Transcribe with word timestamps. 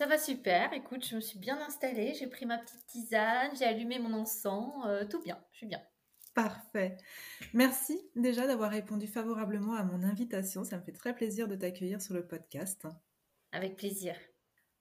Ça 0.00 0.06
va 0.06 0.16
super. 0.16 0.72
Écoute, 0.72 1.06
je 1.06 1.14
me 1.14 1.20
suis 1.20 1.38
bien 1.38 1.60
installée. 1.60 2.14
J'ai 2.14 2.26
pris 2.26 2.46
ma 2.46 2.56
petite 2.56 2.86
tisane, 2.86 3.50
j'ai 3.54 3.66
allumé 3.66 3.98
mon 3.98 4.14
encens. 4.14 4.72
euh, 4.86 5.04
tout 5.04 5.20
bien. 5.20 5.38
Je 5.52 5.58
suis 5.58 5.66
bien. 5.66 5.82
Parfait. 6.32 6.96
Merci 7.52 8.00
déjà 8.16 8.46
d'avoir 8.46 8.70
répondu 8.70 9.06
favorablement 9.06 9.74
à 9.74 9.84
mon 9.84 10.02
invitation. 10.02 10.64
Ça 10.64 10.78
me 10.78 10.82
fait 10.82 10.92
très 10.92 11.14
plaisir 11.14 11.48
de 11.48 11.54
t'accueillir 11.54 12.00
sur 12.00 12.14
le 12.14 12.26
podcast. 12.26 12.86
Avec 13.52 13.76
plaisir. 13.76 14.16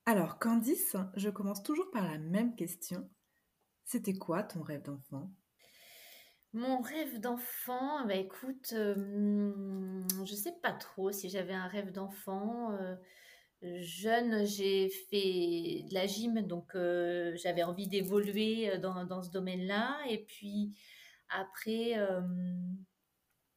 Alors, 0.05 0.39
Candice, 0.39 0.95
je 1.17 1.29
commence 1.29 1.63
toujours 1.63 1.91
par 1.91 2.09
la 2.09 2.17
même 2.17 2.55
question. 2.55 3.09
C'était 3.83 4.13
quoi 4.13 4.43
ton 4.43 4.61
rêve 4.61 4.83
d'enfant? 4.83 5.29
Mon 6.53 6.79
rêve 6.79 7.19
d'enfant, 7.19 8.05
bah 8.05 8.15
écoute, 8.15 8.71
euh, 8.71 8.95
hmm, 8.95 10.25
je 10.25 10.33
sais 10.33 10.53
pas 10.63 10.71
trop 10.71 11.11
si 11.11 11.27
j'avais 11.29 11.53
un 11.53 11.67
rêve 11.67 11.91
d'enfant. 11.91 12.71
euh, 12.71 12.95
jeune, 13.61 14.45
j'ai 14.45 14.89
fait 14.89 15.83
de 15.89 15.93
la 15.93 16.07
gym, 16.07 16.41
donc 16.41 16.75
euh, 16.75 17.35
j'avais 17.35 17.63
envie 17.63 17.87
d'évoluer 17.87 18.69
euh, 18.71 18.77
dans, 18.77 19.05
dans 19.05 19.21
ce 19.21 19.31
domaine-là. 19.31 19.99
Et 20.09 20.19
puis 20.25 20.77
après, 21.29 21.97
euh, 21.97 22.21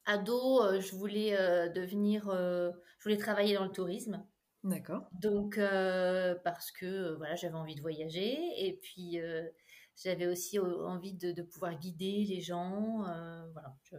ado, 0.05 0.81
je 0.81 0.95
voulais 0.95 1.37
euh, 1.39 1.69
devenir, 1.69 2.25
je 2.31 3.03
voulais 3.03 3.17
travailler 3.17 3.55
dans 3.55 3.65
le 3.65 3.71
tourisme. 3.73 4.25
D'accord. 4.65 5.05
Donc, 5.13 5.59
parce 6.45 6.71
que 6.73 7.15
voilà, 7.17 7.35
j'avais 7.37 7.55
envie 7.55 7.75
de 7.75 7.81
voyager 7.83 8.37
et 8.67 8.75
puis 8.83 9.19
j'avais 9.97 10.27
aussi 10.27 10.59
envie 10.59 11.15
de, 11.15 11.33
de 11.33 11.43
pouvoir 11.43 11.79
guider 11.79 12.25
les 12.29 12.41
gens. 12.41 12.99
voilà, 13.53 13.77
je- 13.85 13.97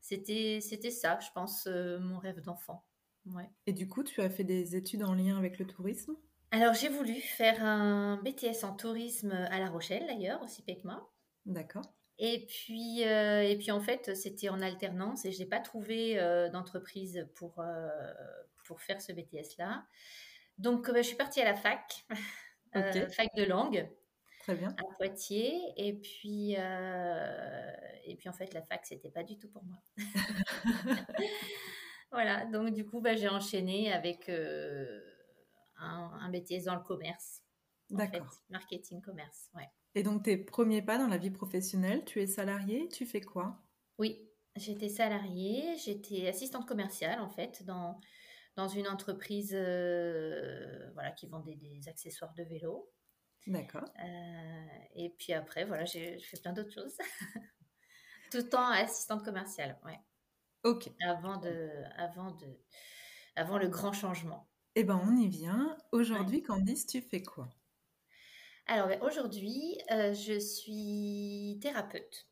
c'était, 0.00 0.60
c'était 0.62 0.90
ça, 0.90 1.18
je 1.20 1.28
pense, 1.34 1.66
mon 1.66 2.18
rêve 2.18 2.40
d'enfant. 2.40 2.87
Ouais. 3.34 3.48
Et 3.66 3.72
du 3.72 3.88
coup, 3.88 4.02
tu 4.02 4.20
as 4.20 4.30
fait 4.30 4.44
des 4.44 4.76
études 4.76 5.04
en 5.04 5.14
lien 5.14 5.36
avec 5.38 5.58
le 5.58 5.66
tourisme? 5.66 6.16
Alors, 6.50 6.72
j'ai 6.74 6.88
voulu 6.88 7.14
faire 7.20 7.62
un 7.62 8.16
BTS 8.22 8.64
en 8.64 8.74
tourisme 8.74 9.32
à 9.32 9.58
La 9.58 9.68
Rochelle, 9.68 10.06
d'ailleurs, 10.06 10.42
aussi 10.42 10.62
PECMA. 10.62 11.06
D'accord. 11.46 11.92
Et 12.18 12.46
puis, 12.46 13.04
euh, 13.04 13.42
et 13.42 13.56
puis 13.56 13.70
en 13.70 13.80
fait, 13.80 14.16
c'était 14.16 14.48
en 14.48 14.60
alternance 14.60 15.24
et 15.24 15.30
je 15.30 15.38
n'ai 15.38 15.46
pas 15.46 15.60
trouvé 15.60 16.18
euh, 16.18 16.48
d'entreprise 16.48 17.28
pour, 17.36 17.60
euh, 17.60 17.88
pour 18.64 18.80
faire 18.80 19.00
ce 19.00 19.12
BTS-là. 19.12 19.86
Donc, 20.58 20.88
euh, 20.88 20.96
je 20.96 21.02
suis 21.02 21.16
partie 21.16 21.40
à 21.40 21.44
la 21.44 21.54
fac, 21.54 22.06
euh, 22.76 23.06
Ok. 23.06 23.12
fac 23.12 23.28
de 23.36 23.44
langue 23.44 23.88
Très 24.40 24.54
bien. 24.56 24.74
à 24.78 24.82
Poitiers. 24.96 25.60
Et 25.76 25.92
puis, 25.94 26.52
et 26.52 28.16
puis 28.16 28.28
en 28.28 28.32
fait, 28.32 28.52
la 28.54 28.62
fac, 28.62 28.84
c'était 28.86 29.10
pas 29.10 29.22
du 29.22 29.38
tout 29.38 29.48
pour 29.50 29.64
moi. 29.64 29.78
Voilà, 32.10 32.46
donc 32.46 32.72
du 32.72 32.84
coup, 32.86 33.00
bah, 33.00 33.16
j'ai 33.16 33.28
enchaîné 33.28 33.92
avec 33.92 34.28
euh, 34.28 35.00
un, 35.76 36.10
un 36.20 36.30
BTS 36.30 36.64
dans 36.64 36.74
le 36.74 36.82
commerce, 36.82 37.42
fait, 37.90 37.96
D'accord. 37.96 38.34
marketing 38.48 39.02
commerce, 39.02 39.50
ouais. 39.54 39.68
Et 39.94 40.02
donc, 40.02 40.24
tes 40.24 40.36
premiers 40.36 40.82
pas 40.82 40.98
dans 40.98 41.08
la 41.08 41.18
vie 41.18 41.30
professionnelle, 41.30 42.04
tu 42.04 42.20
es 42.20 42.26
salarié, 42.26 42.88
tu 42.88 43.06
fais 43.06 43.20
quoi? 43.20 43.62
Oui, 43.98 44.30
j'étais 44.56 44.88
salariée, 44.88 45.76
j'étais 45.76 46.28
assistante 46.28 46.66
commerciale 46.66 47.20
en 47.20 47.28
fait 47.28 47.64
dans, 47.64 48.00
dans 48.56 48.68
une 48.68 48.88
entreprise 48.88 49.52
euh, 49.54 50.90
voilà, 50.92 51.10
qui 51.12 51.26
vendait 51.26 51.56
des 51.56 51.88
accessoires 51.88 52.34
de 52.34 52.44
vélo. 52.44 52.92
D'accord. 53.46 53.88
Euh, 54.04 54.66
et 54.94 55.10
puis 55.18 55.32
après, 55.32 55.64
voilà, 55.64 55.84
j'ai 55.84 56.18
j'ai 56.18 56.24
fait 56.26 56.40
plein 56.40 56.52
d'autres 56.52 56.72
choses. 56.72 56.96
Tout 58.30 58.38
le 58.38 58.48
temps 58.48 58.68
assistante 58.68 59.24
commerciale, 59.24 59.78
ouais. 59.84 59.98
Ok. 60.64 60.90
Avant, 61.00 61.36
de, 61.38 61.68
avant, 61.96 62.32
de, 62.32 62.46
avant 63.36 63.58
le 63.58 63.68
grand 63.68 63.92
changement. 63.92 64.48
Eh 64.74 64.84
ben, 64.84 65.00
on 65.04 65.16
y 65.16 65.28
vient. 65.28 65.76
Aujourd'hui, 65.92 66.42
Candice, 66.42 66.86
tu 66.86 67.00
fais 67.00 67.22
quoi? 67.22 67.48
Alors 68.66 68.88
ben, 68.88 69.00
aujourd'hui, 69.02 69.78
euh, 69.90 70.12
je 70.12 70.38
suis 70.38 71.58
thérapeute. 71.62 72.28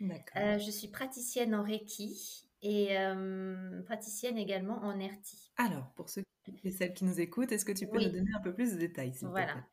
D'accord. 0.00 0.42
Euh, 0.42 0.58
je 0.58 0.70
suis 0.70 0.88
praticienne 0.88 1.54
en 1.54 1.64
Reiki 1.64 2.48
et 2.62 2.96
euh, 2.96 3.82
praticienne 3.82 4.38
également 4.38 4.78
en 4.82 4.96
RT. 4.96 5.50
Alors, 5.56 5.92
pour 5.94 6.08
ceux 6.08 6.22
et 6.62 6.70
celles 6.70 6.94
qui 6.94 7.04
nous 7.04 7.20
écoutent, 7.20 7.52
est-ce 7.52 7.64
que 7.64 7.72
tu 7.72 7.86
peux 7.86 7.98
Oui. 7.98 8.06
nous 8.06 8.12
donner 8.12 8.30
un 8.36 8.40
peu 8.40 8.54
plus 8.54 8.72
de 8.72 8.78
détails, 8.78 9.12
Voilà. 9.22 9.64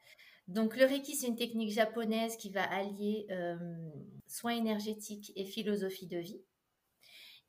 Donc 0.48 0.76
le 0.76 0.86
Reiki, 0.86 1.16
c'est 1.16 1.28
une 1.28 1.36
technique 1.36 1.72
japonaise 1.72 2.36
qui 2.36 2.50
va 2.50 2.64
allier 2.64 3.28
euh, 3.30 3.56
soins 4.28 4.56
énergétiques 4.56 5.32
et 5.36 5.46
philosophie 5.46 6.08
de 6.08 6.18
vie. 6.18 6.42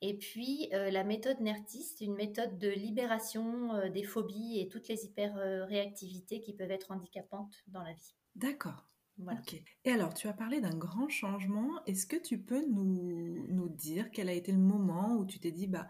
Et 0.04 0.18
puis 0.18 0.68
euh, 0.72 0.90
la 0.90 1.04
méthode 1.04 1.40
NERTI, 1.40 1.84
c'est 1.84 2.04
une 2.04 2.16
méthode 2.16 2.58
de 2.58 2.68
libération 2.68 3.74
euh, 3.76 3.88
des 3.88 4.02
phobies 4.02 4.58
et 4.58 4.68
toutes 4.68 4.88
les 4.88 5.04
hyper-réactivités 5.04 6.40
qui 6.40 6.54
peuvent 6.54 6.72
être 6.72 6.90
handicapantes 6.90 7.54
dans 7.68 7.84
la 7.84 7.92
vie. 7.92 8.16
D'accord. 8.34 8.88
Voilà. 9.18 9.40
Et 9.84 9.92
alors, 9.92 10.12
tu 10.12 10.26
as 10.26 10.32
parlé 10.32 10.60
d'un 10.60 10.76
grand 10.76 11.08
changement. 11.08 11.84
Est-ce 11.86 12.06
que 12.06 12.16
tu 12.16 12.38
peux 12.38 12.66
nous, 12.66 13.46
nous 13.48 13.68
dire 13.68 14.10
quel 14.10 14.28
a 14.28 14.32
été 14.32 14.50
le 14.50 14.58
moment 14.58 15.16
où 15.16 15.24
tu 15.24 15.38
t'es 15.38 15.52
dit, 15.52 15.68
bah, 15.68 15.86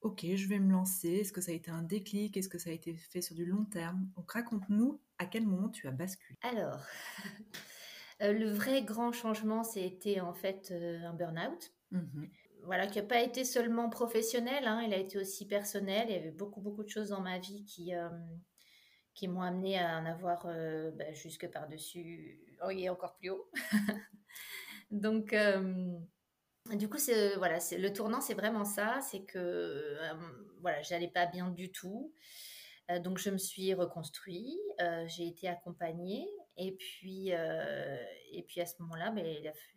ok, 0.00 0.24
je 0.34 0.48
vais 0.48 0.58
me 0.58 0.72
lancer 0.72 1.08
Est-ce 1.08 1.32
que 1.32 1.42
ça 1.42 1.50
a 1.50 1.54
été 1.54 1.70
un 1.70 1.82
déclic? 1.82 2.38
Est-ce 2.38 2.48
que 2.48 2.58
ça 2.58 2.70
a 2.70 2.72
été 2.72 2.94
fait 2.94 3.20
sur 3.20 3.34
du 3.34 3.44
long 3.44 3.66
terme? 3.66 4.08
Donc, 4.16 4.30
raconte-nous 4.30 5.02
à 5.18 5.26
quel 5.26 5.46
moment 5.46 5.68
tu 5.68 5.86
as 5.86 5.90
basculé. 5.90 6.38
Alors, 6.40 6.80
euh, 8.22 8.32
le 8.32 8.48
vrai 8.50 8.82
grand 8.82 9.12
changement, 9.12 9.64
c'était 9.64 10.20
en 10.20 10.32
fait 10.32 10.72
un 10.72 11.12
burn-out. 11.12 11.74
Mhm. 11.90 12.30
Voilà, 12.64 12.86
qui 12.86 12.98
n'a 12.98 13.04
pas 13.06 13.20
été 13.20 13.44
seulement 13.44 13.88
professionnel, 13.90 14.66
hein, 14.66 14.82
il 14.86 14.94
a 14.94 14.98
été 14.98 15.18
aussi 15.18 15.46
personnel. 15.46 16.06
Il 16.08 16.14
y 16.14 16.18
avait 16.18 16.30
beaucoup, 16.30 16.60
beaucoup 16.60 16.84
de 16.84 16.88
choses 16.88 17.10
dans 17.10 17.20
ma 17.20 17.38
vie 17.38 17.64
qui, 17.64 17.94
euh, 17.94 18.08
qui 19.14 19.28
m'ont 19.28 19.42
amené 19.42 19.78
à 19.78 19.98
en 19.98 20.06
avoir 20.06 20.46
euh, 20.46 20.90
bah, 20.92 21.12
jusque 21.12 21.46
par-dessus, 21.50 22.40
oh, 22.64 22.70
et 22.70 22.88
encore 22.88 23.16
plus 23.16 23.30
haut. 23.30 23.50
Donc, 24.90 25.32
euh, 25.32 25.92
du 26.72 26.88
coup, 26.88 26.98
c'est, 26.98 27.36
voilà, 27.36 27.60
c'est, 27.60 27.78
le 27.78 27.92
tournant, 27.92 28.20
c'est 28.20 28.34
vraiment 28.34 28.64
ça, 28.64 29.00
c'est 29.02 29.24
que 29.24 29.96
voilà, 30.60 30.80
j'allais 30.82 31.10
pas 31.10 31.26
bien 31.26 31.50
du 31.50 31.70
tout. 31.70 32.14
Donc, 33.04 33.18
je 33.18 33.30
me 33.30 33.38
suis 33.38 33.72
reconstruit, 33.72 34.58
euh, 34.80 35.04
j'ai 35.06 35.26
été 35.28 35.48
accompagnée. 35.48 36.26
Et 36.56 36.72
puis, 36.72 37.28
et 37.28 38.42
puis 38.48 38.60
à 38.60 38.66
ce 38.66 38.74
moment-là, 38.80 39.10
ben, 39.10 39.24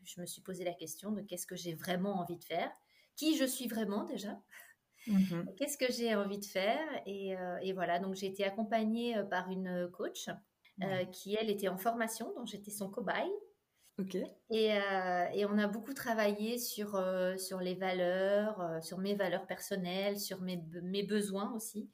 je 0.03 0.19
me 0.19 0.25
suis 0.25 0.41
posé 0.41 0.63
la 0.63 0.73
question 0.73 1.11
de 1.11 1.21
qu'est-ce 1.21 1.47
que 1.47 1.55
j'ai 1.55 1.73
vraiment 1.73 2.19
envie 2.19 2.37
de 2.37 2.43
faire, 2.43 2.71
qui 3.15 3.37
je 3.37 3.45
suis 3.45 3.67
vraiment 3.67 4.03
déjà, 4.03 4.41
Mhm. 5.07 5.53
qu'est-ce 5.57 5.77
que 5.77 5.91
j'ai 5.91 6.15
envie 6.15 6.39
de 6.39 6.45
faire. 6.45 6.79
Et, 7.05 7.35
euh, 7.37 7.57
et 7.61 7.73
voilà, 7.73 7.99
donc 7.99 8.15
j'ai 8.15 8.27
été 8.27 8.43
accompagnée 8.43 9.17
euh, 9.17 9.23
par 9.23 9.49
une 9.49 9.89
coach 9.91 10.29
euh, 10.83 11.05
Ouais. 11.05 11.07
qui, 11.11 11.35
elle, 11.35 11.49
était 11.49 11.67
en 11.69 11.77
formation, 11.77 12.33
donc 12.35 12.47
j'étais 12.47 12.71
son 12.71 12.89
cobaye. 12.89 13.31
Ok. 13.97 14.15
Et, 14.49 14.73
euh, 14.73 15.25
et 15.33 15.45
on 15.45 15.57
a 15.57 15.67
beaucoup 15.67 15.93
travaillé 15.93 16.57
sur, 16.59 17.01
sur 17.37 17.59
les 17.59 17.75
valeurs, 17.75 18.83
sur 18.83 18.97
mes 18.99 19.15
valeurs 19.15 19.47
personnelles, 19.47 20.19
sur 20.19 20.41
mes, 20.41 20.61
mes 20.83 21.03
besoins 21.03 21.53
aussi, 21.55 21.89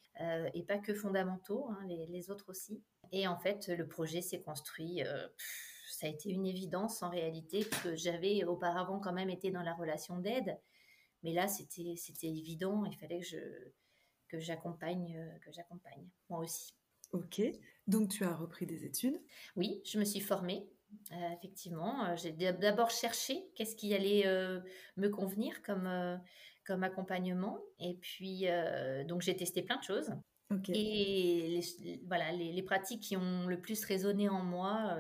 et 0.54 0.64
pas 0.64 0.78
que 0.80 0.94
fondamentaux, 0.94 1.68
hein, 1.70 1.80
les, 1.88 2.08
les 2.08 2.30
autres 2.32 2.50
aussi. 2.50 2.84
Et 3.12 3.28
en 3.28 3.38
fait, 3.38 3.68
le 3.68 3.88
projet 3.88 4.22
s'est 4.22 4.42
construit. 4.42 5.02
pff, 5.04 5.90
ça 5.92 6.08
a 6.08 6.10
été 6.10 6.32
une 6.32 6.46
évidence 6.46 7.02
en 7.04 7.10
réalité, 7.10 7.66
que 7.84 7.96
j'avais 7.96 8.44
auparavant 8.44 9.00
quand 9.00 9.14
même 9.14 9.30
été 9.30 9.52
dans 9.52 9.64
la 9.64 9.74
relation 9.74 10.18
d'aide. 10.18 10.58
Mais 11.24 11.34
là, 11.34 11.48
c'était 11.48 11.96
c'était 11.98 12.28
évident, 12.28 12.86
il 12.86 12.98
fallait 12.98 13.20
que 13.20 13.26
je 13.26 13.38
que 14.28 14.40
j'accompagne 14.40 15.18
euh, 15.18 15.40
que 15.40 15.52
j'accompagne 15.52 16.08
moi 16.30 16.40
aussi. 16.40 16.74
Ok. 17.12 17.42
Donc, 17.88 18.10
tu 18.10 18.24
as 18.24 18.36
repris 18.36 18.68
des 18.68 18.86
études? 18.86 19.20
Oui, 19.56 19.82
je 19.84 19.98
me 19.98 20.06
suis 20.06 20.20
formée 20.20 20.70
effectivement, 21.34 22.16
j'ai 22.16 22.32
d'abord 22.32 22.90
cherché 22.90 23.50
qu'est-ce 23.56 23.76
qui 23.76 23.94
allait 23.94 24.26
me 24.98 25.10
convenir 25.10 25.62
comme, 25.62 25.88
comme 26.66 26.84
accompagnement. 26.84 27.60
Et 27.80 27.96
puis, 27.96 28.46
donc, 29.08 29.22
j'ai 29.22 29.36
testé 29.36 29.62
plein 29.62 29.78
de 29.78 29.84
choses. 29.84 30.12
Et 30.70 31.62
les, 31.80 32.02
voilà, 32.08 32.32
les, 32.32 32.64
pratiques 32.64 33.04
qui 33.04 33.18
ont 33.18 33.46
le 33.46 33.62
plus 33.62 33.84
résonné 33.86 34.30
en 34.30 34.44
moi, 34.44 34.98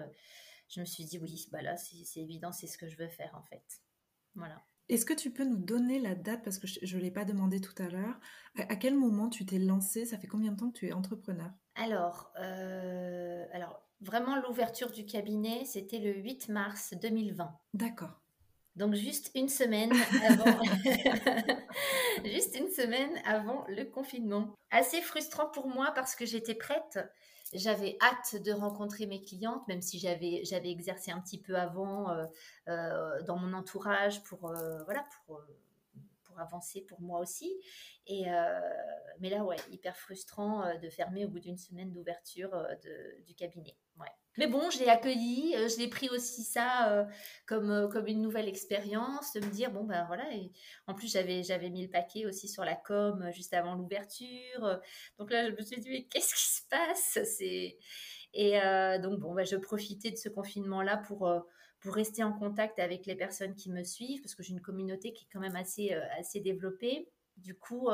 je 0.69 0.79
me 0.79 0.85
suis 0.85 1.05
dit, 1.05 1.17
oui, 1.17 1.47
bah 1.51 1.61
là, 1.61 1.75
c'est 1.75 2.19
évident, 2.19 2.51
c'est 2.51 2.67
ce 2.67 2.77
que 2.77 2.87
je 2.87 2.95
veux 2.97 3.07
faire 3.07 3.33
en 3.35 3.43
fait. 3.43 3.81
Voilà. 4.35 4.63
Est-ce 4.89 5.05
que 5.05 5.13
tu 5.13 5.31
peux 5.31 5.45
nous 5.45 5.57
donner 5.57 5.99
la 5.99 6.15
date, 6.15 6.43
parce 6.43 6.57
que 6.57 6.67
je 6.67 6.97
ne 6.97 7.01
l'ai 7.01 7.11
pas 7.11 7.23
demandé 7.23 7.61
tout 7.61 7.75
à 7.81 7.87
l'heure, 7.87 8.19
à, 8.57 8.75
quel 8.75 8.95
moment 8.95 9.29
tu 9.29 9.45
t'es 9.45 9.59
lancée? 9.59 10.05
Ça 10.05 10.17
fait 10.17 10.27
combien 10.27 10.51
de 10.51 10.57
temps 10.57 10.71
que 10.71 10.79
tu 10.79 10.87
es 10.87 10.93
entrepreneur? 10.93 11.51
Alors, 11.75 12.33
euh, 12.39 13.45
alors, 13.53 13.81
vraiment 14.01 14.35
l'ouverture 14.41 14.91
du 14.91 15.05
cabinet, 15.05 15.63
c'était 15.65 15.99
le 15.99 16.15
8 16.15 16.49
mars 16.49 16.95
2020. 16.99 17.55
D'accord. 17.75 18.19
Donc 18.75 18.95
juste 18.95 19.31
une 19.35 19.49
semaine 19.49 19.91
avant, 20.27 20.63
juste 22.23 22.57
une 22.57 22.69
semaine 22.69 23.11
avant 23.25 23.65
le 23.67 23.83
confinement. 23.83 24.55
Assez 24.71 25.01
frustrant 25.01 25.47
pour 25.47 25.67
moi 25.67 25.91
parce 25.93 26.15
que 26.15 26.25
j'étais 26.25 26.55
prête 26.55 26.99
j'avais 27.53 27.97
hâte 28.01 28.41
de 28.41 28.51
rencontrer 28.51 29.05
mes 29.05 29.21
clientes, 29.21 29.67
même 29.67 29.81
si 29.81 29.99
j'avais 29.99 30.43
j'avais 30.45 30.69
exercé 30.69 31.11
un 31.11 31.19
petit 31.19 31.39
peu 31.41 31.55
avant 31.55 32.11
euh, 32.11 32.25
euh, 32.67 33.21
dans 33.23 33.37
mon 33.37 33.53
entourage 33.53 34.23
pour 34.23 34.49
euh, 34.49 34.83
voilà 34.83 35.05
pour 35.25 35.41
pour 36.23 36.39
avancer 36.39 36.81
pour 36.81 37.01
moi 37.01 37.19
aussi. 37.19 37.51
Et 38.07 38.25
mais 39.19 39.29
là 39.29 39.43
ouais, 39.43 39.57
hyper 39.69 39.95
frustrant 39.97 40.77
de 40.79 40.89
fermer 40.89 41.25
au 41.25 41.29
bout 41.29 41.39
d'une 41.39 41.57
semaine 41.57 41.91
d'ouverture 41.91 42.67
du 43.25 43.35
cabinet. 43.35 43.75
Ouais. 43.99 44.07
Mais 44.39 44.47
bon, 44.47 44.69
je 44.69 44.79
l'ai 44.79 44.87
accueilli, 44.87 45.53
je 45.53 45.77
l'ai 45.79 45.89
pris 45.89 46.07
aussi 46.09 46.43
ça 46.43 47.05
comme, 47.45 47.89
comme 47.91 48.07
une 48.07 48.21
nouvelle 48.21 48.47
expérience, 48.47 49.33
de 49.33 49.41
me 49.41 49.51
dire, 49.51 49.69
bon, 49.69 49.83
ben 49.83 50.05
voilà, 50.07 50.23
en 50.87 50.93
plus 50.93 51.11
j'avais, 51.11 51.43
j'avais 51.43 51.69
mis 51.69 51.83
le 51.83 51.89
paquet 51.89 52.25
aussi 52.25 52.47
sur 52.47 52.63
la 52.63 52.75
com 52.75 53.29
juste 53.33 53.53
avant 53.53 53.75
l'ouverture. 53.75 54.79
Donc 55.17 55.29
là, 55.29 55.49
je 55.49 55.55
me 55.55 55.61
suis 55.61 55.81
dit, 55.81 55.89
mais 55.89 56.03
qu'est-ce 56.05 56.33
qui 56.33 56.47
se 56.47 56.61
passe? 56.69 57.19
Et 58.33 58.59
donc, 59.03 59.19
bon, 59.19 59.33
ben, 59.33 59.45
je 59.45 59.57
profitais 59.57 60.11
de 60.11 60.15
ce 60.15 60.29
confinement-là 60.29 60.95
pour, 60.95 61.29
pour 61.81 61.93
rester 61.93 62.23
en 62.23 62.31
contact 62.31 62.79
avec 62.79 63.05
les 63.07 63.15
personnes 63.15 63.55
qui 63.55 63.69
me 63.69 63.83
suivent, 63.83 64.21
parce 64.21 64.35
que 64.35 64.43
j'ai 64.43 64.53
une 64.53 64.61
communauté 64.61 65.11
qui 65.11 65.25
est 65.25 65.29
quand 65.33 65.41
même 65.41 65.57
assez, 65.57 65.91
assez 66.17 66.39
développée. 66.39 67.09
Du 67.41 67.55
coup, 67.57 67.89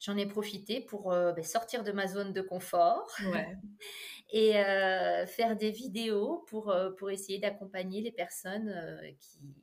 j'en 0.00 0.16
ai 0.16 0.26
profité 0.26 0.80
pour 0.80 1.10
ben, 1.10 1.42
sortir 1.42 1.84
de 1.84 1.92
ma 1.92 2.06
zone 2.06 2.32
de 2.32 2.40
confort 2.40 3.10
et 4.32 4.52
faire 5.26 5.56
des 5.56 5.70
vidéos 5.70 6.44
pour, 6.48 6.74
pour 6.98 7.10
essayer 7.10 7.38
d'accompagner 7.38 8.00
les 8.00 8.12
personnes 8.12 8.74
qui, 9.20 9.54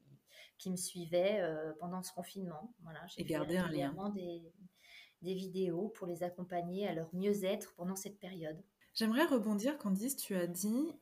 qui 0.57 0.71
me 0.71 0.77
suivaient 0.77 1.41
pendant 1.79 2.03
ce 2.03 2.13
confinement. 2.13 2.73
Voilà, 2.83 3.01
j'ai 3.07 3.23
gardé 3.23 3.57
un 3.57 3.69
lien. 3.69 3.93
Des, 4.15 4.41
des 5.21 5.33
vidéos 5.33 5.89
pour 5.89 6.07
les 6.07 6.23
accompagner 6.23 6.87
à 6.87 6.93
leur 6.93 7.13
mieux-être 7.13 7.73
pendant 7.75 7.95
cette 7.95 8.19
période. 8.19 8.61
J'aimerais 8.93 9.25
rebondir, 9.25 9.77
Candice, 9.77 10.15
tu 10.15 10.35
as 10.35 10.47
dit 10.47 10.93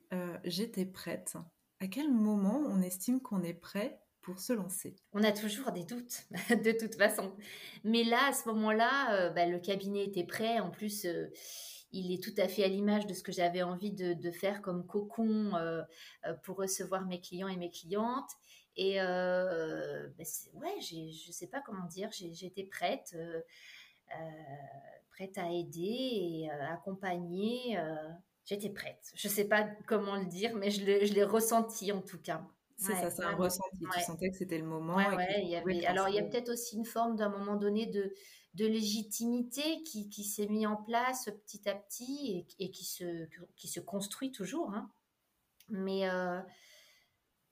j'étais 0.44 0.86
prête. 0.86 1.38
À 1.80 1.88
quel 1.88 2.12
moment 2.12 2.58
on 2.68 2.82
estime 2.82 3.22
qu'on 3.22 3.42
est 3.42 3.54
prêt 3.54 4.02
pour 4.22 4.40
se 4.40 4.54
lancer 4.54 4.96
On 5.14 5.24
a 5.24 5.32
toujours 5.32 5.72
des 5.72 5.84
doutes, 5.84 6.24
de 6.50 6.72
toute 6.78 6.96
façon. 6.96 7.36
Mais 7.84 8.04
là, 8.04 8.28
à 8.30 8.34
ce 8.34 8.48
moment-là, 8.50 9.16
euh, 9.16 9.30
bah, 9.30 9.46
le 9.46 9.60
cabinet 9.60 10.06
était 10.06 10.26
prêt. 10.26 10.60
En 10.60 10.70
plus, 10.70 11.06
euh, 11.06 11.28
il 11.92 12.12
est 12.12 12.24
tout 12.24 12.34
à 12.38 12.48
fait 12.48 12.64
à 12.64 12.68
l'image 12.68 13.08
de 13.08 13.14
ce 13.14 13.24
que 13.24 13.32
j'avais 13.32 13.64
envie 13.64 13.92
de, 13.92 14.32
faire 14.32 14.62
comme 14.62 14.86
cocon 14.86 15.56
euh, 15.56 15.82
pour 16.44 16.58
recevoir 16.58 17.06
mes 17.06 17.20
clients 17.20 17.48
et 17.48 17.58
mes 17.58 17.72
clientes. 17.72 18.30
Et 18.76 18.98
bah, 18.98 20.24
ouais, 20.54 20.82
je 20.82 21.28
ne 21.28 21.34
sais 21.34 21.48
pas 21.48 21.62
comment 21.62 21.86
dire, 21.88 22.10
j'étais 22.12 22.64
prête, 22.64 23.18
prête 25.10 25.38
à 25.38 25.52
aider 25.52 25.82
et 25.82 26.50
accompagner. 26.70 27.78
J'étais 28.46 28.70
prête. 28.70 29.12
Je 29.16 29.28
ne 29.28 29.34
sais 29.34 29.46
pas 29.46 29.68
comment 29.88 30.16
le 30.16 30.28
dire, 30.28 30.56
mais 30.56 30.70
je 30.70 30.86
l'ai 30.86 31.24
ressenti 31.24 31.92
en 31.92 32.02
tout 32.02 32.22
cas. 32.22 32.48
C'est 32.80 32.94
ça, 32.94 33.10
c'est 33.10 33.24
un 33.24 33.36
ressenti. 33.36 33.78
Tu 33.94 34.02
sentais 34.02 34.30
que 34.30 34.38
c'était 34.38 34.58
le 34.58 34.66
moment. 34.66 34.98
alors, 34.98 36.08
il 36.08 36.16
y 36.16 36.20
a 36.20 36.24
peut-être 36.24 36.50
aussi 36.50 36.78
une 36.78 36.86
forme 36.86 37.18
d'un 37.18 37.30
moment 37.30 37.58
donné 37.58 37.86
de, 37.88 38.14
de 38.54 38.66
légitimité 38.66 39.84
qui, 39.84 40.10
qui 40.10 40.24
s'est 40.24 40.48
mis 40.48 40.66
en 40.66 40.78
place 40.78 41.26
petit 41.26 41.68
à 41.68 41.76
petit 41.76 42.46
et, 42.60 42.66
et, 42.66 42.72
qui, 42.72 42.86
se, 42.86 43.28
qui 43.58 43.68
se 43.68 43.82
construit 43.82 44.32
toujours. 44.32 44.74
Hein. 44.74 44.90
Mais 45.68 46.10
euh, 46.10 46.40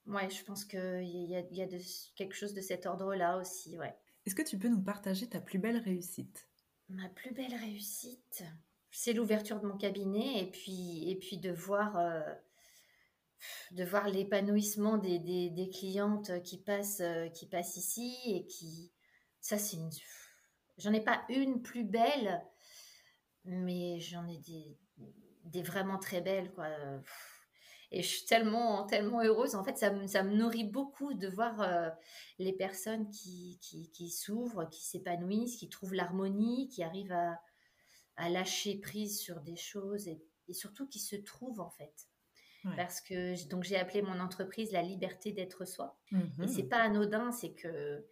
ouais, 0.06 0.30
je 0.30 0.44
pense 0.46 0.64
qu'il 0.64 0.80
y 0.80 1.36
a, 1.36 1.42
y 1.52 1.62
a 1.62 1.68
de, 1.68 1.78
quelque 2.16 2.34
chose 2.34 2.54
de 2.54 2.62
cet 2.62 2.86
ordre-là 2.86 3.38
aussi. 3.38 3.78
Ouais. 3.78 3.96
Est-ce 4.26 4.36
que 4.36 4.44
tu 4.44 4.58
peux 4.58 4.70
nous 4.70 4.82
partager 4.82 5.28
ta 5.28 5.42
plus 5.42 5.60
belle 5.60 5.78
réussite? 5.78 6.48
Ma 6.88 7.10
plus 7.10 7.32
belle 7.32 7.54
réussite, 7.54 8.46
c'est 8.92 9.12
l'ouverture 9.12 9.60
de 9.60 9.68
mon 9.68 9.78
cabinet 9.78 10.42
et 10.42 10.50
puis, 10.50 11.12
et 11.12 11.18
puis 11.18 11.38
de 11.38 11.52
voir. 11.52 11.98
Euh, 11.98 12.22
de 13.72 13.84
voir 13.84 14.08
l'épanouissement 14.08 14.98
des, 14.98 15.20
des, 15.20 15.70
clientes 15.70 16.42
qui 16.44 16.58
passent, 16.58 17.02
euh, 17.02 17.28
qui 17.30 17.46
passent 17.46 17.78
ici 17.78 18.16
et 18.26 18.46
qui. 18.48 18.92
Ça, 19.42 19.58
c'est 19.58 19.78
une. 19.78 19.90
J'en 20.78 20.94
ai 20.94 21.02
pas 21.02 21.24
une 21.30 21.62
plus 21.62 21.84
belle, 21.84 22.44
mais 23.46 24.00
j'en 24.00 24.28
ai 24.28 24.38
des, 24.38 25.64
vraiment 25.64 25.98
très 25.98 26.22
belles, 26.22 26.52
quoi. 26.54 26.68
Et 27.92 28.04
je 28.04 28.08
suis 28.08 28.26
tellement, 28.26 28.86
tellement 28.86 29.24
heureuse. 29.24 29.56
En 29.56 29.64
fait, 29.64 29.78
ça 29.78 29.92
me, 29.92 30.08
ça 30.08 30.22
me 30.22 30.36
nourrit 30.36 30.66
beaucoup 30.66 31.14
de 31.14 31.28
voir 31.28 31.62
euh, 31.62 31.90
les 32.38 32.54
personnes 32.54 33.10
qui, 33.10 33.58
s'ouvrent, 34.12 34.70
qui 34.70 34.84
s'épanouissent, 34.84 35.56
qui 35.56 35.70
trouvent 35.70 35.94
l'harmonie, 35.94 36.68
qui 36.68 36.84
arrivent 36.84 37.14
à, 37.14 37.40
lâcher 38.30 38.80
prise 38.80 39.20
sur 39.20 39.42
des 39.42 39.56
choses 39.56 40.08
et 40.08 40.20
surtout 40.54 40.88
qui 40.88 41.00
se 41.00 41.16
trouvent, 41.16 41.62
en 41.62 41.70
fait. 41.70 42.08
Parce 42.76 43.02
que 43.02 43.48
donc 43.50 43.64
j'ai 43.64 43.78
appelé 43.78 44.02
mon 44.02 44.20
entreprise 44.20 44.72
la 44.72 44.82
liberté 44.82 45.32
d'être 45.32 45.66
soi. 45.66 45.98
Et 46.12 46.16
mhm. 46.16 46.48
c'est 46.48 46.64
pas 46.64 46.78
anodin, 46.78 47.32
c'est 47.32 47.54
que 47.54 48.06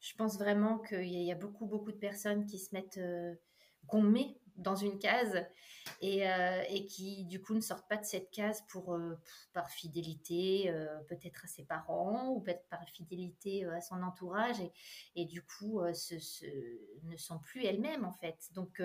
je 0.00 0.14
pense 0.14 0.38
vraiment 0.38 0.78
qu'il 0.78 1.06
y, 1.06 1.32
a 1.32 1.34
beaucoup 1.34 1.66
beaucoup 1.66 1.92
de 1.92 1.96
personnes 1.96 2.46
qui 2.46 2.58
se 2.58 2.74
mettent 2.74 2.98
euh, 2.98 3.34
qu'on 3.86 4.02
met 4.02 4.38
dans 4.56 4.76
une 4.76 4.98
case 4.98 5.44
et, 6.00 6.28
euh, 6.28 6.62
et, 6.68 6.84
qui 6.86 7.24
du 7.26 7.40
coup 7.40 7.54
ne 7.54 7.60
sortent 7.60 7.88
pas 7.88 7.96
de 7.96 8.04
cette 8.04 8.30
case 8.30 8.64
pour, 8.68 8.94
euh, 8.94 9.16
par 9.52 9.70
fidélité 9.70 10.72
peut-être 11.08 11.44
à 11.44 11.48
ses 11.48 11.64
parents 11.64 12.30
ou 12.30 12.40
peut-être 12.40 12.66
par 12.68 12.84
fidélité 12.88 13.64
à 13.66 13.80
son 13.80 14.02
entourage 14.02 14.60
et, 14.60 14.72
et 15.14 15.26
du 15.26 15.42
coup 15.42 15.80
ce, 15.94 16.16
ne 17.04 17.16
sont 17.16 17.38
plus 17.38 17.64
elles-mêmes 17.64 18.04
en 18.04 18.12
fait. 18.12 18.48
Donc 18.54 18.82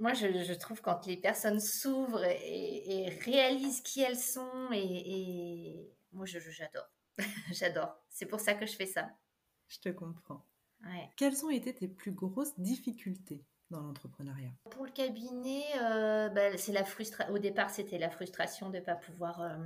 moi 0.00 0.12
je, 0.14 0.52
trouve 0.54 0.80
quand 0.80 1.06
les 1.06 1.16
personnes 1.16 1.60
s'ouvrent 1.60 2.24
et, 2.24 3.08
réalisent 3.24 3.80
qui 3.80 4.00
elles 4.02 4.18
sont 4.18 4.70
et, 4.72 5.90
moi 6.12 6.26
j'adore. 6.26 6.88
J'adore. 7.52 7.96
C'est 8.08 8.26
pour 8.26 8.40
ça 8.40 8.54
que 8.54 8.66
je 8.66 8.74
fais 8.74 8.86
ça. 8.86 9.08
Je 9.68 9.78
te 9.78 9.88
comprends. 9.88 10.44
Quelles 11.16 11.44
ont 11.44 11.50
été 11.50 11.74
tes 11.74 11.88
plus 11.88 12.12
grosses 12.12 12.58
difficultés 12.58 13.44
dans 13.70 13.80
l'entrepreneuriat? 13.80 14.50
Pour 14.70 14.84
le 14.84 14.90
cabinet 14.90 15.64
euh, 15.80 16.28
bah, 16.28 16.56
c'est 16.58 16.72
la 16.72 16.84
frustra 16.84 17.30
au 17.30 17.38
départ 17.38 17.70
c'était 17.70 17.98
la 17.98 18.10
frustration 18.10 18.68
de 18.68 18.80
pas 18.80 18.94
pouvoir 18.94 19.40
euh, 19.40 19.56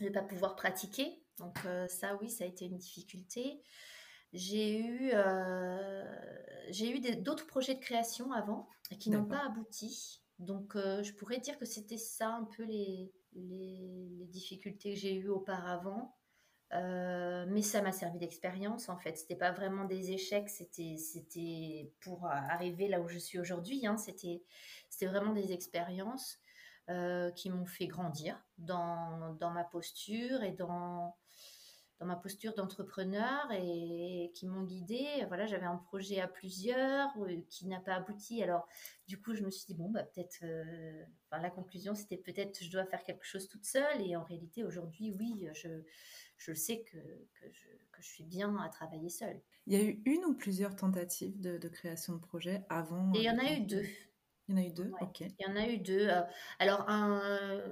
de 0.00 0.10
pas 0.10 0.22
pouvoir 0.22 0.54
pratiquer. 0.56 1.22
Donc 1.38 1.58
euh, 1.64 1.88
ça 1.88 2.16
oui 2.20 2.30
ça 2.30 2.44
a 2.44 2.46
été 2.46 2.66
une 2.66 2.76
difficulté 2.76 3.62
j'ai 4.34 4.80
eu, 4.80 5.10
euh, 5.14 6.04
j'ai 6.68 6.90
eu 6.90 7.00
d'autres 7.22 7.46
projets 7.46 7.76
de 7.76 7.80
création 7.80 8.32
avant 8.32 8.68
qui 8.98 9.10
n'ont 9.10 9.24
pas 9.24 9.46
abouti. 9.46 10.20
Donc, 10.40 10.74
euh, 10.74 11.04
je 11.04 11.12
pourrais 11.14 11.38
dire 11.38 11.56
que 11.56 11.64
c'était 11.64 11.96
ça 11.96 12.30
un 12.30 12.44
peu 12.44 12.64
les, 12.64 13.12
les, 13.34 14.26
difficultés 14.26 14.94
que 14.94 15.00
j'ai 15.00 15.14
eues 15.14 15.28
auparavant. 15.28 16.16
Euh, 16.72 17.46
mais 17.48 17.62
ça 17.62 17.80
m'a 17.80 17.92
servi 17.92 18.18
d'expérience 18.18 18.88
en 18.88 18.96
fait. 18.96 19.16
C'était 19.16 19.36
pas 19.36 19.52
vraiment 19.52 19.84
des 19.84 20.10
échecs, 20.10 20.48
c'était 20.48 20.96
c'était 20.96 21.92
pour 22.00 22.26
arriver 22.26 22.88
là 22.88 23.00
où 23.00 23.06
je 23.06 23.18
suis 23.18 23.38
aujourd'hui. 23.38 23.86
Hein. 23.86 23.96
C'était 23.96 24.42
c'était 24.90 25.06
vraiment 25.06 25.32
des 25.32 25.52
expériences 25.52 26.40
qui 27.36 27.48
m'ont 27.48 27.64
fait 27.64 27.86
grandir 27.86 28.44
dans, 28.58 29.34
dans 29.40 29.50
ma 29.50 29.64
posture 29.64 30.42
et 30.42 30.52
dans 30.52 31.16
dans 32.00 32.06
ma 32.06 32.16
posture 32.16 32.54
d'entrepreneur 32.54 33.50
et, 33.52 34.30
qui 34.34 34.46
m'ont 34.46 34.64
guidée. 34.64 35.24
Voilà, 35.28 35.46
j'avais 35.46 35.66
un 35.66 35.76
projet 35.76 36.20
à 36.20 36.28
plusieurs 36.28 37.10
euh, 37.18 37.40
qui 37.48 37.66
n'a 37.66 37.80
pas 37.80 37.94
abouti. 37.94 38.42
Alors, 38.42 38.66
du 39.06 39.20
coup, 39.20 39.34
je 39.34 39.42
me 39.42 39.50
suis 39.50 39.66
dit, 39.66 39.74
bon, 39.74 39.90
bah, 39.90 40.02
peut-être, 40.02 40.40
euh, 40.42 41.04
enfin, 41.30 41.40
la 41.40 41.50
conclusion, 41.50 41.94
c'était 41.94 42.16
peut-être 42.16 42.62
je 42.62 42.70
dois 42.70 42.84
faire 42.84 43.04
quelque 43.04 43.24
chose 43.24 43.48
toute 43.48 43.64
seule. 43.64 44.00
Et 44.02 44.16
en 44.16 44.24
réalité, 44.24 44.64
aujourd'hui, 44.64 45.14
oui, 45.18 45.48
je, 45.54 45.68
je 46.36 46.52
sais 46.52 46.82
que, 46.82 46.98
que, 46.98 47.52
je, 47.52 47.68
que, 47.92 48.02
je, 48.02 48.08
suis 48.08 48.24
bien 48.24 48.56
à 48.58 48.68
travailler 48.68 49.08
seule. 49.08 49.40
Il 49.66 49.74
y 49.74 49.80
a 49.80 49.84
eu 49.84 50.02
une 50.04 50.24
ou 50.24 50.34
plusieurs 50.34 50.74
tentatives 50.74 51.40
de, 51.40 51.58
de 51.58 51.68
création 51.68 52.14
de 52.14 52.20
projet 52.20 52.64
avant 52.68 53.12
Et 53.14 53.18
il 53.18 53.24
y 53.24 53.30
en 53.30 53.38
a 53.38 53.52
eu 53.52 53.60
deux. 53.60 53.86
Il 54.48 54.54
y 54.56 54.58
en 54.58 54.62
a 54.62 54.66
eu 54.66 54.72
deux, 54.72 54.90
ok. 55.00 55.20
Il 55.20 55.34
y 55.38 55.50
en 55.50 55.56
a 55.56 55.66
eu 55.68 55.78
deux. 55.78 56.08
Euh, 56.08 56.20
alors, 56.58 56.84
un 56.88 57.62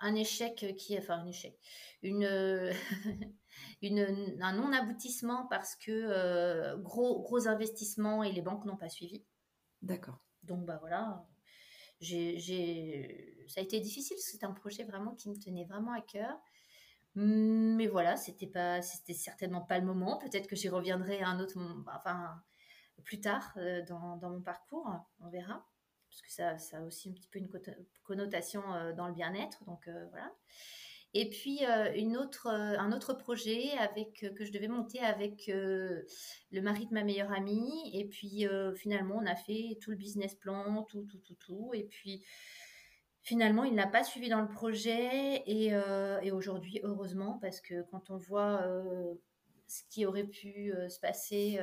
un 0.00 0.14
échec 0.14 0.74
qui 0.76 0.94
est, 0.94 0.98
enfin 0.98 1.18
un 1.18 1.26
échec, 1.26 1.58
une, 2.02 2.72
une 3.82 4.38
un 4.40 4.52
non-aboutissement 4.52 5.46
parce 5.48 5.76
que 5.76 6.76
gros, 6.76 7.22
gros 7.22 7.48
investissements 7.48 8.22
et 8.22 8.32
les 8.32 8.42
banques 8.42 8.64
n'ont 8.64 8.76
pas 8.76 8.88
suivi. 8.88 9.24
D'accord. 9.82 10.18
Donc, 10.42 10.64
bah 10.64 10.78
voilà, 10.80 11.26
j'ai, 12.00 13.44
ça 13.48 13.60
a 13.60 13.64
été 13.64 13.80
difficile, 13.80 14.16
c'était 14.18 14.46
un 14.46 14.52
projet 14.52 14.84
vraiment 14.84 15.14
qui 15.14 15.28
me 15.28 15.36
tenait 15.36 15.64
vraiment 15.64 15.92
à 15.92 16.00
cœur. 16.00 16.38
Mais 17.14 17.88
voilà, 17.88 18.16
c'était 18.16 18.46
pas, 18.46 18.80
c'était 18.80 19.14
certainement 19.14 19.62
pas 19.62 19.78
le 19.78 19.84
moment. 19.84 20.18
Peut-être 20.18 20.46
que 20.46 20.54
j'y 20.54 20.68
reviendrai 20.68 21.20
un 21.22 21.40
autre, 21.40 21.58
enfin, 21.92 22.40
plus 23.04 23.20
tard 23.20 23.52
euh, 23.56 23.84
dans, 23.86 24.16
dans, 24.16 24.30
mon 24.30 24.40
parcours, 24.40 24.88
on 25.20 25.28
verra. 25.28 25.66
Parce 26.08 26.22
que 26.22 26.32
ça, 26.32 26.58
ça 26.58 26.78
a 26.78 26.82
aussi 26.82 27.10
un 27.10 27.12
petit 27.12 27.28
peu 27.28 27.38
une 27.38 27.48
connotation 28.02 28.62
euh, 28.74 28.92
dans 28.92 29.08
le 29.08 29.14
bien-être. 29.14 29.64
Donc 29.64 29.88
euh, 29.88 30.06
voilà. 30.10 30.32
Et 31.14 31.30
puis 31.30 31.60
une 31.96 32.18
autre, 32.18 32.48
un 32.48 32.92
autre 32.92 33.14
projet 33.14 33.70
avec, 33.78 34.30
que 34.36 34.44
je 34.44 34.52
devais 34.52 34.68
monter 34.68 35.00
avec 35.00 35.46
le 35.46 36.04
mari 36.60 36.86
de 36.86 36.92
ma 36.92 37.02
meilleure 37.02 37.32
amie. 37.32 37.90
Et 37.94 38.04
puis 38.04 38.46
finalement, 38.76 39.16
on 39.16 39.24
a 39.24 39.34
fait 39.34 39.78
tout 39.80 39.90
le 39.90 39.96
business 39.96 40.34
plan, 40.34 40.82
tout, 40.82 41.04
tout, 41.04 41.16
tout, 41.20 41.34
tout. 41.36 41.70
Et 41.72 41.84
puis 41.84 42.22
finalement, 43.22 43.64
il 43.64 43.74
n'a 43.74 43.86
pas 43.86 44.04
suivi 44.04 44.28
dans 44.28 44.42
le 44.42 44.48
projet. 44.48 45.42
Et, 45.46 45.72
et 46.22 46.30
aujourd'hui, 46.30 46.78
heureusement, 46.82 47.38
parce 47.40 47.62
que 47.62 47.84
quand 47.90 48.10
on 48.10 48.18
voit 48.18 48.68
ce 49.66 49.84
qui 49.88 50.04
aurait 50.04 50.24
pu 50.24 50.74
se 50.90 51.00
passer 51.00 51.58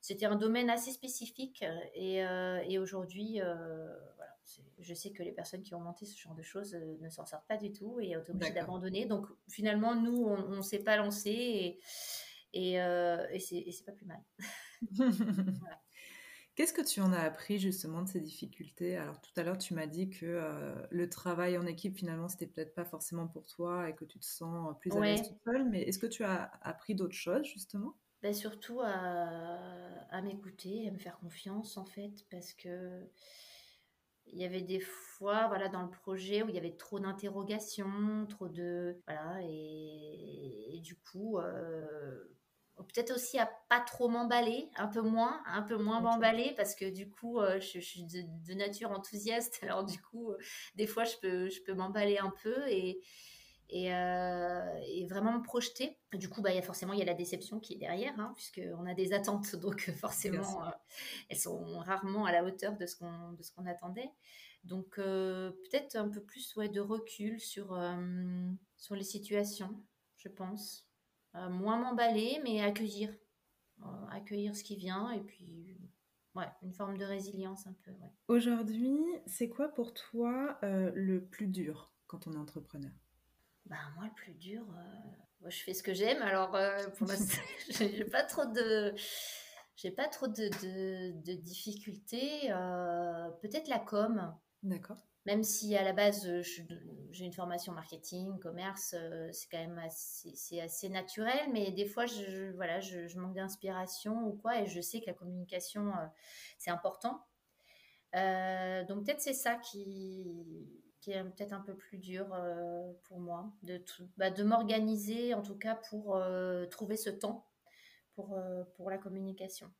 c'était 0.00 0.26
un 0.26 0.36
domaine 0.36 0.70
assez 0.70 0.92
spécifique 0.92 1.64
et, 1.94 2.18
et 2.66 2.78
aujourd'hui, 2.78 3.40
voilà, 4.16 4.36
je 4.78 4.94
sais 4.94 5.10
que 5.10 5.22
les 5.22 5.32
personnes 5.32 5.62
qui 5.62 5.74
ont 5.74 5.80
monté 5.80 6.06
ce 6.06 6.18
genre 6.18 6.34
de 6.34 6.42
choses 6.42 6.74
ne 6.74 7.08
s'en 7.10 7.26
sortent 7.26 7.46
pas 7.48 7.56
du 7.56 7.72
tout 7.72 8.00
et 8.00 8.14
sont 8.14 8.32
obligées 8.32 8.52
d'abandonner. 8.52 9.06
Donc 9.06 9.26
finalement, 9.48 9.94
nous, 9.94 10.24
on 10.24 10.56
ne 10.56 10.62
s'est 10.62 10.84
pas 10.84 10.96
lancé 10.96 11.30
et, 11.30 11.80
et, 12.54 12.74
et 12.74 13.38
c'est 13.40 13.84
pas 13.84 13.92
plus 13.92 14.06
mal. 14.06 14.22
Qu'est-ce 16.54 16.72
que 16.72 16.82
tu 16.82 17.00
en 17.00 17.12
as 17.12 17.20
appris 17.20 17.60
justement 17.60 18.02
de 18.02 18.08
ces 18.08 18.20
difficultés? 18.20 18.96
Alors 18.96 19.20
tout 19.20 19.30
à 19.36 19.44
l'heure, 19.44 19.58
tu 19.58 19.74
m'as 19.74 19.86
dit 19.86 20.10
que 20.10 20.74
le 20.90 21.08
travail 21.08 21.56
en 21.56 21.66
équipe, 21.66 21.96
finalement, 21.96 22.28
c'était 22.28 22.48
peut-être 22.48 22.74
pas 22.74 22.84
forcément 22.84 23.28
pour 23.28 23.46
toi 23.46 23.88
et 23.88 23.94
que 23.94 24.04
tu 24.04 24.18
te 24.18 24.24
sens 24.24 24.76
plus 24.80 24.96
à 24.96 25.00
l'aise 25.00 25.22
toute 25.22 25.38
seule. 25.44 25.68
Mais 25.68 25.82
est-ce 25.82 26.00
que 26.00 26.06
tu 26.06 26.24
as 26.24 26.50
appris 26.62 26.96
d'autres 26.96 27.14
choses 27.14 27.44
justement? 27.44 27.94
Ben 28.22 28.34
Surtout 28.34 28.80
à, 28.80 29.58
à 30.10 30.22
m'écouter, 30.22 30.88
à 30.88 30.90
me 30.90 30.98
faire 30.98 31.18
confiance 31.18 31.76
en 31.76 31.84
fait, 31.84 32.24
parce 32.30 32.52
que 32.52 33.08
il 34.32 34.40
y 34.40 34.44
avait 34.44 34.62
des 34.62 34.80
fois 34.80 35.48
voilà 35.48 35.68
dans 35.68 35.82
le 35.82 35.90
projet 35.90 36.42
où 36.42 36.48
il 36.48 36.54
y 36.54 36.58
avait 36.58 36.76
trop 36.76 37.00
d'interrogations 37.00 38.26
trop 38.28 38.48
de 38.48 39.00
voilà 39.06 39.38
et, 39.42 40.80
du 40.82 40.94
coup 40.96 41.38
euh, 41.38 42.16
peut-être 42.76 43.12
aussi 43.12 43.38
à 43.38 43.50
pas 43.68 43.80
trop 43.80 44.08
m'emballer 44.08 44.70
un 44.76 44.86
peu 44.86 45.00
moins 45.00 45.42
un 45.46 45.62
peu 45.62 45.76
moins 45.76 46.00
m'emballer 46.00 46.54
parce 46.56 46.74
que 46.74 46.88
du 46.88 47.10
coup 47.10 47.40
euh, 47.40 47.58
je, 47.60 47.80
suis 47.80 48.04
de, 48.04 48.54
nature 48.54 48.92
enthousiaste. 48.92 49.58
Alors 49.62 49.84
du 49.84 50.00
coup 50.00 50.30
euh, 50.30 50.38
des 50.76 50.86
fois 50.86 51.04
je 51.04 51.16
peux 51.20 51.48
je 51.48 51.60
peux 51.62 51.74
m'emballer 51.74 52.18
un 52.18 52.32
peu 52.42 52.68
et 52.68 53.00
euh, 53.74 54.80
et, 54.86 55.06
vraiment 55.06 55.32
me 55.32 55.42
projeter. 55.42 55.98
Du 56.14 56.28
coup, 56.28 56.40
bah, 56.40 56.52
y 56.52 56.58
a 56.58 56.62
forcément, 56.62 56.94
il 56.94 56.98
y 56.98 57.02
a 57.02 57.04
la 57.04 57.14
déception 57.14 57.60
qui 57.60 57.74
est 57.74 57.78
derrière, 57.78 58.18
hein, 58.18 58.32
puisqu'on 58.34 58.86
a 58.86 58.94
des 58.94 59.12
attentes, 59.12 59.56
donc 59.56 59.90
forcément, 59.92 60.66
euh, 60.66 60.70
elles 61.28 61.38
sont 61.38 61.78
rarement 61.78 62.24
à 62.24 62.32
la 62.32 62.44
hauteur 62.44 62.76
de 62.76 62.86
ce 62.86 62.96
qu'on, 62.96 63.32
de 63.32 63.42
ce 63.42 63.52
qu'on 63.52 63.66
attendait. 63.66 64.10
Donc, 64.64 64.98
euh, 64.98 65.50
peut-être 65.50 65.96
un 65.96 66.08
peu 66.08 66.22
plus 66.22 66.56
ouais, 66.56 66.68
de 66.68 66.80
recul 66.80 67.40
sur, 67.40 67.78
sur 68.76 68.94
les 68.94 69.04
situations, 69.04 69.82
je 70.16 70.28
pense. 70.28 70.88
moins 71.34 71.78
m'emballer, 71.78 72.40
mais 72.44 72.60
accueillir. 72.60 73.14
accueillir 74.10 74.56
ce 74.56 74.64
qui 74.64 74.76
vient, 74.76 75.10
et 75.12 75.20
puis 75.20 75.76
Ouais, 76.34 76.46
une 76.62 76.72
forme 76.72 76.96
de 76.98 77.04
résilience 77.04 77.66
un 77.66 77.74
peu. 77.84 77.90
Aujourd'hui, 78.28 79.00
c'est 79.26 79.48
quoi 79.48 79.68
pour 79.68 79.92
toi 79.92 80.58
le 80.62 81.24
plus 81.24 81.48
dur 81.48 81.92
quand 82.06 82.26
on 82.26 82.32
est 82.32 82.36
entrepreneur? 82.36 82.92
Bah, 83.68 83.76
moi, 83.96 84.06
le 84.06 84.14
plus 84.14 84.34
dur, 84.34 84.62
euh, 84.62 85.10
moi, 85.40 85.50
je 85.50 85.62
fais 85.62 85.74
ce 85.74 85.82
que 85.82 85.92
j'aime. 85.92 86.22
Alors, 86.22 86.54
euh, 86.54 86.88
pour 86.96 87.06
l'instant, 87.06 87.42
j'ai 87.70 88.04
pas 88.04 88.22
trop 88.22 88.46
de, 88.46 88.94
j'ai 89.76 89.90
pas 89.90 90.08
trop 90.08 90.26
de, 90.26 90.48
de, 91.22 91.34
difficultés. 91.34 92.50
Euh, 92.50 93.28
peut-être 93.42 93.68
la 93.68 93.78
com. 93.78 94.34
D'accord. 94.62 94.96
Même 95.26 95.44
si 95.44 95.76
à 95.76 95.82
la 95.82 95.92
base, 95.92 96.26
j'ai 96.40 97.24
une 97.24 97.34
formation 97.34 97.74
marketing, 97.74 98.38
commerce, 98.38 98.94
c'est 99.32 99.48
quand 99.50 99.58
même 99.58 99.78
assez, 99.78 100.32
c'est 100.34 100.60
assez 100.62 100.88
naturel. 100.88 101.50
Mais 101.52 101.70
des 101.70 101.84
fois, 101.84 102.06
je, 102.06 102.50
voilà, 102.52 102.80
je, 102.80 103.06
je 103.06 103.18
manque 103.18 103.34
d'inspiration 103.34 104.26
ou 104.26 104.32
quoi. 104.32 104.62
Et 104.62 104.66
je 104.66 104.80
sais 104.80 105.00
que 105.00 105.06
la 105.06 105.12
communication, 105.12 105.92
c'est 106.56 106.70
important. 106.70 107.22
donc, 108.14 109.04
peut-être 109.04 109.20
c'est 109.20 109.34
ça 109.34 109.56
qui 109.56 110.24
qui 111.00 111.12
est 111.12 111.22
peut-être 111.22 111.52
un 111.52 111.60
peu 111.60 111.76
plus 111.76 111.98
dur 111.98 112.26
euh, 112.32 112.92
pour 113.04 113.20
moi, 113.20 113.52
de, 113.62 113.82
bah, 114.16 114.30
de 114.30 114.42
m'organiser 114.42 115.34
en 115.34 115.42
tout 115.42 115.56
cas 115.56 115.76
pour 115.90 116.16
euh, 116.16 116.66
trouver 116.66 116.96
ce 116.96 117.10
temps 117.10 117.46
pour, 118.14 118.36
euh, 118.36 118.64
pour 118.76 118.90
la 118.90 118.98
communication. 118.98 119.70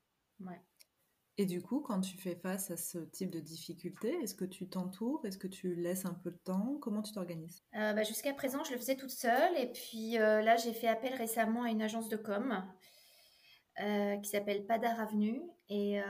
Ouais. 0.41 0.61
Et 1.37 1.47
du 1.47 1.63
coup, 1.63 1.81
quand 1.81 2.01
tu 2.01 2.17
fais 2.17 2.35
face 2.35 2.71
à 2.71 2.77
ce 2.77 2.99
type 2.99 3.31
de 3.31 3.39
difficultés, 3.39 4.13
est-ce 4.23 4.35
que 4.35 4.45
tu 4.45 4.69
t'entoures? 4.69 5.25
Est-ce 5.25 5.39
que 5.39 5.47
tu 5.47 5.75
laisses 5.77 6.05
un 6.05 6.15
peu 6.15 6.33
de 6.33 6.37
temps? 6.39 6.79
Comment 6.81 7.03
tu 7.03 7.13
t'organises? 7.13 7.63
Bah, 7.73 8.03
Jusqu'à 8.03 8.35
présent, 8.35 8.65
je 8.65 8.73
le 8.73 8.79
faisais 8.79 8.97
toute 8.97 9.11
seule. 9.13 9.57
Et 9.57 9.71
puis 9.71 10.15
là, 10.15 10.57
j'ai 10.57 10.73
fait 10.73 10.89
appel 10.89 11.15
récemment 11.15 11.63
à 11.63 11.71
une 11.71 11.81
agence 11.81 12.09
de 12.09 12.17
com 12.17 12.65
qui 13.77 14.29
s'appelle 14.29 14.67
Padar 14.67 14.99
Avenue. 14.99 15.41
Et, 15.69 16.01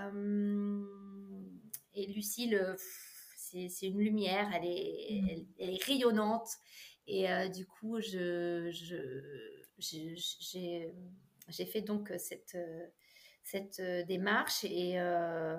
et 1.93 2.07
Lucille 2.07 2.75
c'est 3.69 3.87
une 3.87 3.99
lumière, 3.99 4.51
elle 4.55 4.65
est, 4.67 5.23
mmh. 5.23 5.47
elle, 5.59 5.71
est 5.71 5.85
rayonnante. 5.85 6.49
Et 7.07 7.31
euh, 7.31 7.49
du 7.49 7.67
coup, 7.67 8.01
je, 8.01 8.71
j'ai 9.79 11.67
fait 11.67 11.83
donc 11.83 12.13
cette, 12.19 12.57
cette 13.43 13.81
démarche 14.07 14.65
et 14.65 15.01
euh, 15.01 15.57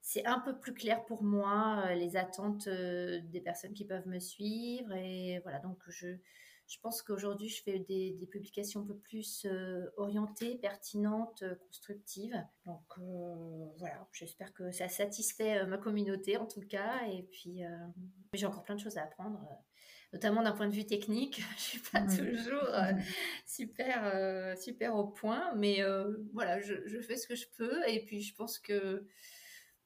c'est 0.00 0.24
un 0.24 0.38
peu 0.38 0.56
plus 0.56 0.72
clair 0.72 1.04
pour 1.04 1.24
moi 1.24 1.92
les 1.94 2.16
attentes 2.16 2.68
euh, 2.68 3.20
des 3.24 3.40
personnes 3.40 3.74
qui 3.74 3.84
peuvent 3.84 4.06
me 4.06 4.20
suivre. 4.20 4.92
Et 4.92 5.40
voilà, 5.40 5.58
donc 5.58 5.78
je, 5.88 6.06
je 6.68 6.78
pense 6.80 7.00
qu'aujourd'hui, 7.00 7.48
je 7.48 7.62
fais 7.62 7.78
des, 7.78 8.18
publications 8.30 8.80
un 8.80 8.86
peu 8.86 8.96
plus 8.96 9.46
euh, 9.46 9.86
orientées, 9.96 10.56
pertinentes, 10.56 11.42
euh, 11.42 11.54
constructives. 11.54 12.44
Donc 12.64 12.82
euh, 12.98 13.66
voilà, 13.78 14.08
j'espère 14.12 14.52
que 14.52 14.72
ça 14.72 14.88
satisfait 14.88 15.64
ma 15.66 15.78
communauté 15.78 16.36
en 16.36 16.46
tout 16.46 16.62
cas. 16.62 17.06
Et 17.12 17.22
puis, 17.22 17.62
j'ai 18.32 18.46
encore 18.46 18.64
plein 18.64 18.74
de 18.74 18.80
choses 18.80 18.98
à 18.98 19.04
apprendre, 19.04 19.40
notamment 20.12 20.42
d'un 20.42 20.52
point 20.52 20.66
de 20.66 20.74
vue 20.74 20.86
technique. 20.86 21.40
je 21.56 21.62
suis 21.62 21.78
pas 21.78 22.02
toujours 22.02 22.68
super, 23.46 24.56
super 24.58 24.96
au 24.96 25.06
point, 25.06 25.54
mais 25.54 25.82
voilà, 26.32 26.60
je, 26.60 26.74
je 26.86 26.98
fais 27.00 27.16
ce 27.16 27.28
que 27.28 27.36
je 27.36 27.46
peux. 27.56 27.88
Et 27.88 28.04
puis, 28.04 28.22
je 28.22 28.34
pense 28.34 28.58
que 28.58 29.06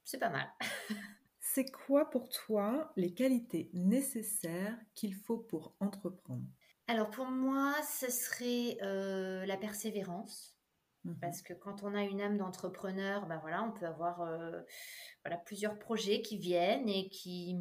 c'est 0.04 0.18
pas 0.18 0.30
mal. 0.30 0.48
C'est 1.52 1.68
quoi 1.72 2.08
pour 2.08 2.28
toi 2.28 2.92
les 2.96 3.12
qualités 3.12 3.70
nécessaires 3.72 4.78
qu'il 4.94 5.14
faut 5.14 5.38
pour 5.38 5.74
entreprendre? 5.80 6.46
Alors 6.90 7.08
pour 7.08 7.26
moi, 7.26 7.72
ce 7.84 8.10
serait 8.10 8.76
euh, 8.82 9.46
la 9.46 9.56
persévérance. 9.56 10.56
Mmh 11.04 11.14
Parce 11.20 11.40
que 11.40 11.52
quand 11.54 11.84
on 11.84 11.94
a 11.94 12.02
une 12.02 12.20
âme 12.20 12.36
d'entrepreneur, 12.36 13.26
ben 13.26 13.38
voilà, 13.38 13.62
on 13.62 13.70
peut 13.70 13.86
avoir 13.86 14.22
euh, 14.22 14.60
voilà, 15.24 15.38
plusieurs 15.38 15.78
projets 15.78 16.20
qui 16.20 16.36
viennent 16.36 16.88
et 16.88 17.08
qui, 17.08 17.56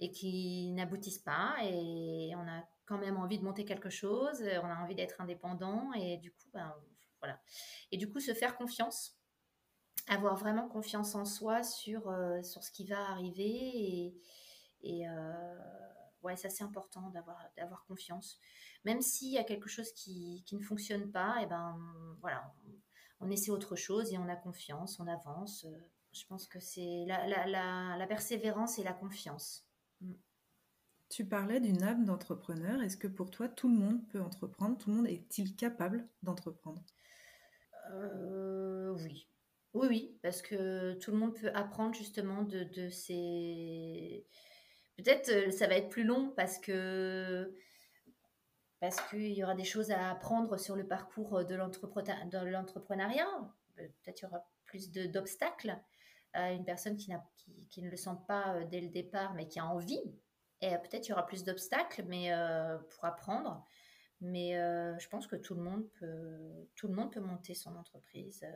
et 0.00 0.10
qui 0.10 0.72
n'aboutissent 0.72 1.20
pas. 1.20 1.54
Et 1.62 2.32
on 2.34 2.40
a 2.40 2.64
quand 2.86 2.98
même 2.98 3.18
envie 3.18 3.38
de 3.38 3.44
monter 3.44 3.64
quelque 3.64 3.88
chose, 3.88 4.42
on 4.42 4.66
a 4.66 4.82
envie 4.82 4.96
d'être 4.96 5.20
indépendant. 5.20 5.92
Et 5.92 6.16
du 6.16 6.32
coup, 6.32 6.48
ben, 6.52 6.74
voilà. 7.20 7.40
Et 7.92 7.98
du 7.98 8.10
coup, 8.10 8.18
se 8.18 8.34
faire 8.34 8.56
confiance, 8.56 9.16
avoir 10.08 10.34
vraiment 10.34 10.68
confiance 10.68 11.14
en 11.14 11.24
soi 11.24 11.62
sur, 11.62 12.08
euh, 12.08 12.42
sur 12.42 12.64
ce 12.64 12.72
qui 12.72 12.84
va 12.84 13.10
arriver 13.10 13.44
et, 13.44 14.20
et 14.82 15.08
ouais, 16.22 16.36
ça 16.36 16.48
c'est 16.50 16.64
important 16.64 17.10
d'avoir 17.10 17.38
d'avoir 17.56 17.84
confiance. 17.84 18.38
Même 18.84 19.00
s'il 19.00 19.32
y 19.32 19.38
a 19.38 19.44
quelque 19.44 19.68
chose 19.68 19.92
qui, 19.92 20.42
qui 20.46 20.56
ne 20.56 20.62
fonctionne 20.62 21.10
pas, 21.10 21.40
et 21.40 21.44
eh 21.44 21.46
ben 21.46 21.78
voilà, 22.20 22.52
on, 23.20 23.30
essaie 23.30 23.50
autre 23.50 23.76
chose 23.76 24.12
et 24.12 24.18
on 24.18 24.28
a 24.28 24.36
confiance, 24.36 24.98
on 25.00 25.06
avance. 25.06 25.66
Je 26.12 26.24
pense 26.26 26.46
que 26.46 26.58
c'est 26.58 27.04
la, 27.06 27.26
la, 27.26 27.46
la, 27.46 27.96
la, 27.96 28.06
persévérance 28.06 28.78
et 28.78 28.82
la 28.82 28.92
confiance. 28.92 29.66
Mm. 30.00 30.14
Tu 31.08 31.24
parlais 31.24 31.60
d'une 31.60 31.82
âme 31.82 32.04
d'entrepreneur. 32.04 32.80
Est-ce 32.82 32.96
que 32.96 33.08
pour 33.08 33.30
toi, 33.30 33.48
tout 33.48 33.68
le 33.68 33.74
monde 33.74 34.06
peut 34.08 34.20
entreprendre? 34.20 34.78
Tout 34.78 34.90
le 34.90 34.96
monde 34.96 35.08
est-il 35.08 35.56
capable 35.56 36.08
d'entreprendre? 36.22 36.82
Euh, 37.92 38.92
Oui. 38.92 39.26
Oui, 39.72 39.86
oui, 39.88 40.18
parce 40.22 40.42
que 40.42 40.94
tout 40.94 41.12
le 41.12 41.16
monde 41.16 41.34
peut 41.34 41.50
apprendre 41.54 41.94
justement 41.94 42.42
de, 42.42 42.64
de 42.64 42.88
ces 42.88 44.26
peut-être 45.02 45.52
ça 45.52 45.66
va 45.66 45.76
être 45.76 45.88
plus 45.88 46.04
long 46.04 46.32
parce 46.36 46.58
que 46.58 47.54
parce 48.80 49.00
qu'il 49.08 49.32
y 49.32 49.44
aura 49.44 49.54
des 49.54 49.64
choses 49.64 49.90
à 49.90 50.10
apprendre 50.10 50.58
sur 50.58 50.74
le 50.74 50.86
parcours 50.86 51.44
de 51.44 51.54
l'entrepreneuriat. 51.54 53.26
Peut-être 53.76 54.16
qu'il 54.16 54.26
y 54.26 54.30
aura 54.30 54.42
plus 54.64 54.90
d'obstacles 54.90 55.78
à 56.32 56.52
une 56.52 56.64
personne 56.64 56.96
qui, 56.96 57.12
qui, 57.36 57.66
qui, 57.68 57.82
ne 57.82 57.90
le 57.90 57.96
sent 57.96 58.16
pas 58.26 58.64
dès 58.64 58.80
le 58.80 58.88
départ, 58.88 59.34
mais 59.34 59.48
qui 59.48 59.58
a 59.58 59.66
envie. 59.66 60.00
Et 60.62 60.70
peut-être 60.78 61.02
qu'il 61.02 61.10
y 61.10 61.12
aura 61.12 61.26
plus 61.26 61.44
d'obstacles, 61.44 62.04
pour 62.88 63.04
apprendre. 63.04 63.66
Mais 64.22 64.52
je 64.52 65.08
pense 65.08 65.26
que 65.26 65.36
tout 65.36 65.54
le 65.54 65.62
monde 65.62 65.86
peut, 65.98 66.66
tout 66.74 66.88
le 66.88 66.94
monde 66.94 67.12
peut 67.12 67.20
monter 67.20 67.54
son 67.54 67.76
entreprise 67.76 68.46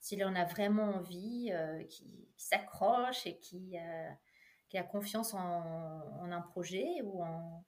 s'il 0.00 0.24
en 0.24 0.34
a 0.34 0.44
vraiment 0.44 0.96
envie, 0.96 1.52
qui, 1.88 2.28
s'accroche 2.36 3.26
et 3.26 3.38
qui, 3.38 3.76
qui, 4.72 4.78
a 4.78 4.82
confiance 4.82 5.34
en, 5.34 5.38
en, 5.38 6.32
un 6.32 6.40
projet 6.40 7.02
ou 7.04 7.22
en. 7.22 7.62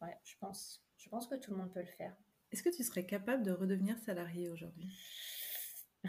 Ouais, 0.00 0.16
je 0.24 0.34
pense. 0.40 0.82
Je 0.96 1.10
pense 1.10 1.26
que 1.26 1.34
tout 1.34 1.50
le 1.50 1.58
monde 1.58 1.70
peut 1.70 1.80
le 1.80 1.86
faire. 1.86 2.16
Est-ce 2.50 2.62
que 2.62 2.74
tu 2.74 2.82
serais 2.82 3.04
capable 3.04 3.42
de 3.42 3.50
redevenir 3.52 3.98
salarié 3.98 4.48
aujourd'hui? 4.48 4.90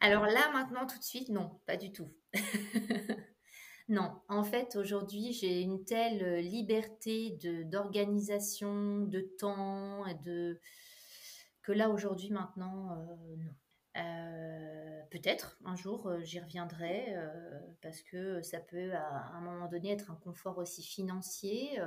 Alors 0.00 0.24
là, 0.24 0.50
maintenant, 0.52 0.86
tout 0.86 0.98
de 0.98 1.04
suite, 1.04 1.28
non, 1.28 1.60
pas 1.66 1.76
du 1.76 1.92
tout. 1.92 2.10
non, 3.88 4.18
en 4.28 4.44
fait, 4.44 4.76
aujourd'hui, 4.76 5.34
j'ai 5.34 5.60
une 5.60 5.84
telle 5.84 6.38
liberté 6.38 7.36
d'organisation, 7.66 9.00
de, 9.00 9.20
temps, 9.38 10.06
et 10.06 10.14
de 10.14 10.58
que 11.62 11.72
là, 11.72 11.90
aujourd'hui, 11.90 12.30
maintenant, 12.30 12.92
euh, 12.92 13.36
non. 13.36 13.52
Euh, 13.96 15.02
peut-être 15.10 15.58
un 15.64 15.74
jour 15.74 16.06
euh, 16.06 16.20
j'y 16.22 16.38
reviendrai 16.38 17.16
parce 17.80 18.02
que 18.02 18.42
ça 18.42 18.60
peut 18.60 18.92
à, 18.94 19.32
un 19.34 19.40
moment 19.40 19.66
donné 19.68 19.92
être 19.92 20.10
un 20.10 20.16
confort 20.16 20.58
aussi 20.58 20.82
financier 20.82 21.80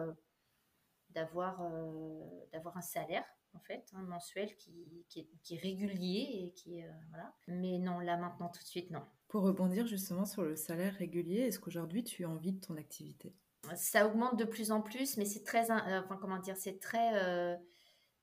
d'avoir 1.13 1.61
euh, 1.61 2.45
d'avoir 2.51 2.77
un 2.77 2.81
salaire 2.81 3.25
en 3.53 3.59
fait, 3.59 3.85
un 3.93 4.03
mensuel 4.03 4.55
qui, 4.55 5.05
qui, 5.09 5.27
est, 5.53 5.57
régulier 5.57 6.45
et 6.45 6.53
qui 6.53 6.81
euh, 6.81 6.89
voilà. 7.09 7.35
Mais 7.47 7.79
non, 7.79 7.99
là 7.99 8.15
maintenant 8.15 8.47
tout 8.47 8.61
de 8.61 8.67
suite 8.67 8.91
non. 8.91 9.03
Pour 9.27 9.43
rebondir 9.43 9.87
justement 9.87 10.25
sur 10.25 10.43
le 10.43 10.55
salaire 10.55 10.93
régulier, 10.93 11.41
est-ce 11.41 11.59
qu'aujourd'hui 11.59 12.03
tu 12.03 12.23
as 12.23 12.29
envie 12.29 12.53
de 12.53 12.59
ton 12.61 12.77
activité? 12.77 13.35
Ça 13.75 14.07
augmente 14.07 14.39
de 14.39 14.45
plus 14.45 14.71
en 14.71 14.81
plus, 14.81 15.17
mais 15.17 15.25
c'est 15.25 15.43
très, 15.43 15.69
euh, 15.69 16.01
enfin 16.01 16.17
comment 16.19 16.39
dire, 16.39 16.55
c'est 16.57 16.79
très, 16.79 17.59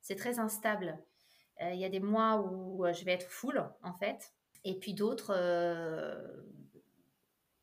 c'est 0.00 0.16
très 0.16 0.38
instable. 0.38 0.98
Il 1.60 1.78
y 1.78 1.84
a 1.84 1.88
des 1.88 2.00
mois 2.00 2.40
où 2.40 2.84
je 2.92 3.04
vais 3.04 3.12
être 3.12 3.28
full 3.28 3.64
en 3.82 3.94
fait, 3.94 4.32
et 4.64 4.78
puis 4.78 4.94
d'autres 4.94 5.34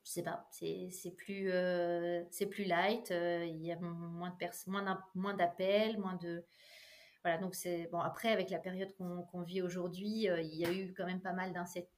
je 0.06 0.12
sais 0.12 0.24
pas, 0.24 0.48
c'est 0.52 1.16
plus, 1.18 1.52
euh, 1.52 2.24
c'est 2.30 2.46
plus 2.46 2.64
light, 2.64 3.10
euh, 3.10 3.44
il 3.44 3.66
y 3.66 3.72
a 3.72 3.80
moins 3.80 4.30
de 4.30 4.70
moins, 4.70 5.04
moins 5.16 5.34
d'appels, 5.34 5.98
moins 6.00 6.16
de 6.16 6.46
voilà 7.24 7.40
donc 7.40 7.56
c'est 7.56 7.88
bon 7.92 8.00
après 8.00 8.30
avec 8.30 8.52
la 8.52 8.60
période 8.60 8.94
qu'on 8.96 9.42
vit 9.42 9.64
aujourd'hui, 9.64 10.30
euh, 10.30 10.42
il 10.42 10.54
y 10.54 10.64
a 10.64 10.72
eu 10.72 10.94
quand 10.94 11.08
même 11.08 11.22
pas 11.22 11.34
mal 11.34 11.54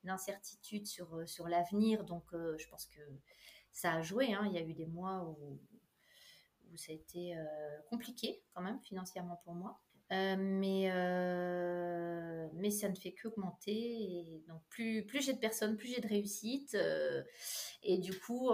d'incertitudes 0.06 0.88
sur 0.88 1.28
sur 1.28 1.50
l'avenir, 1.50 2.06
donc 2.06 2.24
je 2.32 2.68
pense 2.70 2.86
que 2.86 3.02
ça 3.74 3.94
a 3.96 4.02
joué. 4.02 4.34
Hein. 4.34 4.46
il 4.46 4.54
y 4.54 4.58
a 4.58 4.62
eu 4.62 4.74
des 4.74 4.86
mois 4.86 5.26
où 5.26 5.60
où 6.72 6.78
ça 6.78 6.94
a 6.94 6.96
été 6.96 7.36
compliqué 7.90 8.42
quand 8.54 8.62
même 8.62 8.80
financièrement 8.80 9.42
pour 9.44 9.54
moi. 9.54 9.82
Euh, 10.14 10.36
mais, 10.40 10.90
euh, 10.90 12.48
mais 12.54 12.72
ça 12.72 12.88
ne 12.88 12.96
fait 12.96 13.14
qu'augmenter. 13.14 13.72
Et 13.74 14.44
donc, 14.48 14.62
plus, 14.70 15.06
plus 15.06 15.22
j'ai 15.22 15.34
de 15.34 15.40
personnes, 15.40 15.76
plus 15.76 15.90
j'ai 15.90 16.02
de 16.02 16.08
réussite. 16.08 16.76
Euh, 16.76 17.24
et 17.84 17.98
du 17.98 18.18
coup, 18.18 18.50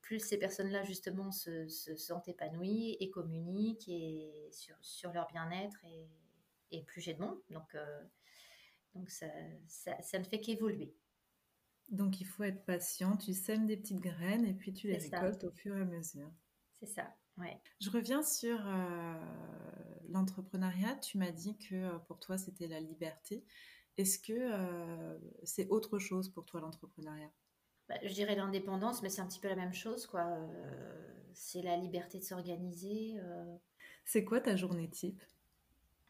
plus 0.00 0.20
ces 0.20 0.38
personnes-là, 0.38 0.84
justement, 0.84 1.30
se, 1.32 1.66
se, 1.68 1.96
sentent 1.96 2.28
épanouies 2.28 2.96
et 3.00 3.10
communiquent 3.10 3.88
et 3.88 4.48
sur, 4.52 4.76
sur 4.80 5.12
leur 5.12 5.26
bien-être. 5.26 5.84
Et, 5.84 6.08
et, 6.70 6.82
plus 6.82 7.00
j'ai 7.00 7.14
de 7.14 7.20
monde. 7.20 7.40
Donc, 7.50 7.76
donc 8.94 9.10
ça, 9.10 9.26
ça, 9.66 10.00
ça, 10.02 10.18
ne 10.18 10.24
fait 10.24 10.40
qu'évoluer. 10.40 10.94
Donc, 11.90 12.20
il 12.20 12.26
faut 12.26 12.44
être 12.44 12.64
patient. 12.64 13.16
Tu 13.16 13.34
sèmes 13.34 13.66
des 13.66 13.76
petites 13.76 14.00
graines 14.00 14.46
et 14.46 14.54
puis 14.54 14.72
tu 14.72 14.86
les 14.86 14.98
récoltes 14.98 15.44
au 15.44 15.50
fur 15.50 15.76
et 15.76 15.80
à 15.80 15.84
mesure. 15.84 16.30
C'est 16.80 16.86
ça. 16.86 17.14
Ouais. 17.38 17.60
Je 17.80 17.90
reviens 17.90 18.22
sur 18.22 18.60
l'entrepreneuriat, 20.14 20.96
tu 20.96 21.18
m'as 21.18 21.30
dit 21.30 21.56
que 21.58 21.74
euh, 21.74 21.98
pour 22.06 22.18
toi, 22.20 22.38
c'était 22.38 22.68
la 22.68 22.80
liberté. 22.80 23.44
Est-ce 23.96 24.18
que 24.18 24.32
euh, 24.32 25.18
c'est 25.44 25.68
autre 25.68 25.98
chose 25.98 26.28
pour 26.28 26.44
toi, 26.44 26.60
l'entrepreneuriat? 26.60 27.30
Bah, 27.88 27.96
Je 28.02 28.12
dirais 28.12 28.34
l'indépendance, 28.34 29.02
mais 29.02 29.08
c'est 29.08 29.20
un 29.20 29.26
petit 29.26 29.40
peu 29.40 29.48
la 29.48 29.56
même 29.56 29.74
chose. 29.74 30.06
quoi. 30.06 30.22
Euh, 30.22 31.28
c'est 31.32 31.62
la 31.62 31.76
liberté 31.76 32.18
de 32.18 32.24
s'organiser. 32.24 33.16
C'est 34.04 34.24
quoi 34.24 34.40
ta 34.40 34.56
journée 34.56 34.88
type? 34.88 35.22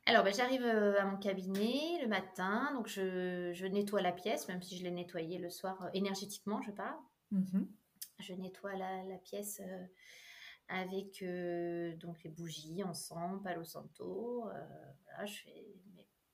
Alors, 0.07 0.23
bah, 0.23 0.31
j'arrive 0.31 0.65
à 0.65 1.07
mon 1.07 1.17
cabinet 1.17 1.99
le 2.03 2.09
matin, 2.09 2.73
donc 2.75 2.89
je, 2.89 3.67
nettoie 3.67 4.03
la 4.03 4.13
pièce, 4.13 4.49
même 4.49 4.63
si 4.63 4.77
je 4.77 4.85
l'ai 4.85 4.91
nettoyée 4.91 5.39
le 5.39 5.49
soir 5.49 5.89
énergétiquement, 5.95 6.61
je 6.63 6.71
parle. 6.71 6.99
Mmh 7.31 7.63
je 8.21 8.33
nettoie 8.33 8.77
la, 8.77 9.03
la 9.05 9.19
pièce 9.19 9.61
avec 10.69 11.23
euh, 11.23 11.95
donc 11.97 12.23
les 12.23 12.31
bougies 12.31 12.83
ensemble, 12.83 13.43
Palo 13.43 13.65
Santo. 13.65 14.49
Euh, 14.49 15.27
je 15.27 15.33
fais 15.33 15.67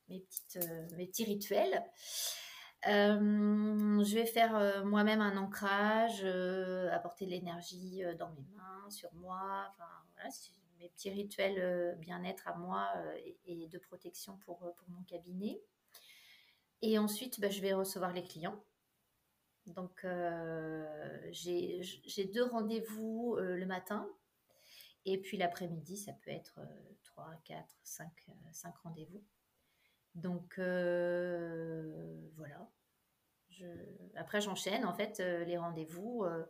mes, 0.08 0.20
petites, 0.20 0.58
euh, 0.62 0.88
mes 0.96 1.06
petits 1.06 1.24
rituels. 1.24 1.82
je 2.84 4.14
vais 4.14 4.26
faire 4.26 4.84
moi-même 4.84 5.20
un 5.20 5.36
ancrage, 5.36 6.24
apporter 6.92 7.26
de 7.26 7.30
l'énergie 7.30 8.02
dans 8.18 8.30
mes 8.30 8.46
mains, 8.54 8.90
sur 8.90 9.12
moi. 9.14 9.72
Mes 10.78 10.88
petits 10.88 11.10
rituels 11.10 11.96
bien-être 11.98 12.48
à 12.48 12.54
moi 12.54 12.88
et, 13.44 13.68
de 13.68 13.78
protection 13.78 14.38
pour, 14.38 14.58
pour 14.58 14.88
mon 14.88 15.02
cabinet. 15.02 15.60
Et 16.80 16.98
ensuite, 16.98 17.38
bah, 17.38 17.50
je 17.50 17.60
vais 17.60 17.74
recevoir 17.74 18.14
les 18.14 18.22
clients. 18.22 18.58
Donc, 19.66 20.06
j'ai 21.30 22.30
deux 22.32 22.44
rendez-vous 22.44 23.36
le 23.38 23.66
matin 23.66 24.08
et 25.04 25.18
puis 25.18 25.36
l'après-midi, 25.36 25.96
ça 25.96 26.12
peut 26.12 26.30
être 26.30 26.60
3, 27.04 27.30
4, 27.44 27.64
5, 27.82 28.08
5 28.52 28.76
rendez-vous. 28.78 29.24
Donc 30.14 30.58
euh, 30.58 32.28
voilà. 32.36 32.70
Je... 33.50 33.66
Après, 34.16 34.40
j'enchaîne 34.40 34.84
en 34.84 34.94
fait 34.94 35.20
euh, 35.20 35.44
les 35.44 35.56
rendez-vous 35.56 36.24
euh, 36.24 36.44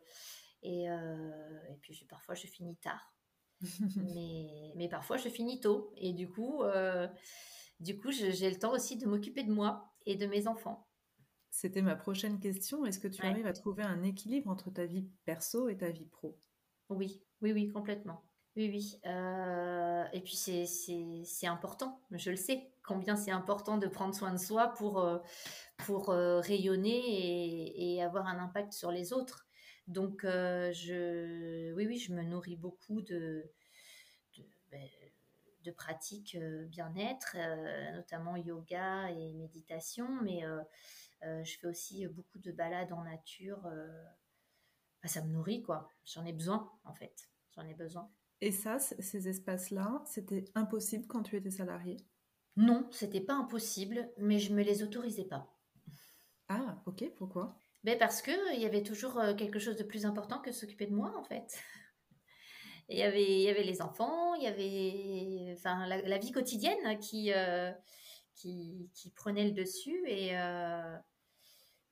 et, 0.63 0.85
et, 0.85 1.77
puis 1.81 2.07
parfois 2.09 2.35
je 2.35 2.47
finis 2.47 2.77
tard. 2.77 3.15
mais, 3.97 4.73
mais 4.77 4.89
parfois 4.89 5.17
je 5.17 5.29
finis 5.29 5.61
tôt. 5.61 5.93
Et 5.97 6.13
du 6.13 6.29
coup, 6.29 6.63
du 7.81 7.99
coup 7.99 8.11
j'ai 8.11 8.51
le 8.51 8.59
temps 8.59 8.73
aussi 8.73 8.97
de 8.97 9.07
m'occuper 9.07 9.45
de 9.45 9.53
moi 9.53 9.93
et 10.07 10.17
de 10.17 10.27
mes 10.27 10.47
enfants. 10.47 10.87
C'était 11.51 11.83
ma 11.83 11.97
prochaine 11.97 12.39
question. 12.39 12.85
Est-ce 12.85 13.01
que 13.01 13.09
tu 13.09 13.27
arrives 13.27 13.47
à 13.47 13.53
trouver 13.53 13.83
un 13.83 14.03
équilibre 14.03 14.51
entre 14.51 14.71
ta 14.71 14.87
vie 14.87 15.11
perso 15.25 15.69
et 15.69 15.77
ta 15.77 15.91
vie 15.91 16.07
pro? 16.07 16.39
Oui, 16.89 17.23
oui, 17.41 17.53
oui, 17.53 17.69
complètement. 17.69 18.23
Oui, 18.57 18.69
oui. 18.69 19.01
Euh, 19.07 20.05
et 20.13 20.21
puis 20.21 20.37
c'est 20.37 21.47
important, 21.47 22.01
je 22.11 22.31
le 22.31 22.37
sais, 22.37 22.73
combien 22.83 23.15
c'est 23.17 23.31
important 23.31 23.79
de 23.79 23.87
prendre 23.87 24.15
soin 24.15 24.33
de 24.33 24.39
soi 24.39 24.69
pour, 24.75 24.99
euh, 24.99 25.19
euh, 26.09 26.41
rayonner 26.41 27.95
et, 27.95 28.03
avoir 28.03 28.27
un 28.27 28.39
impact 28.39 28.73
sur 28.73 28.91
les 28.91 29.13
autres. 29.13 29.47
Donc, 29.87 30.23
je, 30.25 31.73
oui, 31.75 31.87
oui, 31.87 31.99
je 31.99 32.13
me 32.13 32.23
nourris 32.23 32.57
beaucoup 32.57 33.03
de, 33.03 33.51
de, 34.37 34.45
ben, 34.71 34.89
pratiques 35.77 36.37
bien-être, 36.69 37.37
notamment 37.95 38.37
yoga 38.37 39.11
et 39.11 39.33
méditation, 39.35 40.09
mais 40.23 40.43
je 41.23 41.59
fais 41.59 41.67
aussi 41.67 42.07
beaucoup 42.09 42.39
de 42.39 42.53
balades 42.53 42.93
en 42.93 43.05
nature. 43.05 43.63
Ben, 45.03 45.09
ça 45.09 45.23
me 45.23 45.31
nourrit, 45.33 45.63
quoi. 45.63 45.89
J'en 46.05 46.25
ai 46.27 46.33
besoin, 46.33 46.71
en 46.85 46.95
fait. 46.95 47.31
J'en 47.55 47.67
ai 47.67 47.75
besoin. 47.75 48.11
Et 48.43 48.53
ça, 48.53 48.79
ces 48.79 49.29
espaces-là, 49.29 50.03
c'était 50.07 50.45
impossible 50.55 51.07
quand 51.07 51.23
tu 51.23 51.37
étais 51.37 51.51
salarié? 51.51 51.99
Non, 52.57 52.89
c'était 52.91 53.21
pas 53.21 53.35
impossible, 53.35 54.11
mais 54.19 54.39
je 54.39 54.53
me 54.53 54.63
les 54.63 54.83
autorisais 54.83 55.25
pas. 55.25 55.55
Ah, 56.49 56.83
ok, 56.87 57.05
pourquoi? 57.17 57.57
Ben 57.85 57.99
Parce 57.99 58.23
qu'il 58.23 58.59
y 58.59 58.67
avait 58.67 58.83
toujours 58.83 59.19
euh, 59.19 59.35
quelque 59.35 59.59
chose 59.59 59.77
de 59.77 59.85
plus 59.85 60.05
important 60.05 60.41
que 60.41 60.53
s'occuper 60.53 60.87
de 60.87 60.95
moi, 60.95 61.15
en 61.17 61.25
fait. 61.25 61.63
Il 62.89 62.99
y, 62.99 63.03
avait, 63.03 63.23
il 63.23 63.43
y 63.43 63.49
avait 63.49 63.63
les 63.63 63.83
enfants, 63.83 64.35
il 64.35 64.43
y 64.43 64.49
avait 64.49 65.55
enfin, 65.57 65.87
la, 65.87 66.19
vie 66.19 66.33
quotidienne 66.33 66.99
qui, 66.99 67.33
euh, 67.33 67.71
qui, 68.35 68.91
qui, 68.95 69.11
prenait 69.13 69.45
le 69.45 69.53
dessus. 69.53 70.03
Et, 70.09 70.37
euh, 70.37 70.97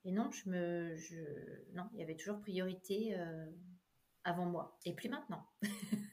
et 0.04 0.10
non, 0.10 0.28
je 0.32 0.50
me, 0.50 0.96
je, 0.96 1.14
non, 1.72 1.84
il 1.92 2.00
y 2.00 2.02
avait 2.02 2.16
toujours 2.16 2.40
priorité 2.40 3.16
avant 4.24 4.46
moi. 4.46 4.76
Et 4.84 4.92
plus 4.92 5.08
maintenant. 5.08 5.46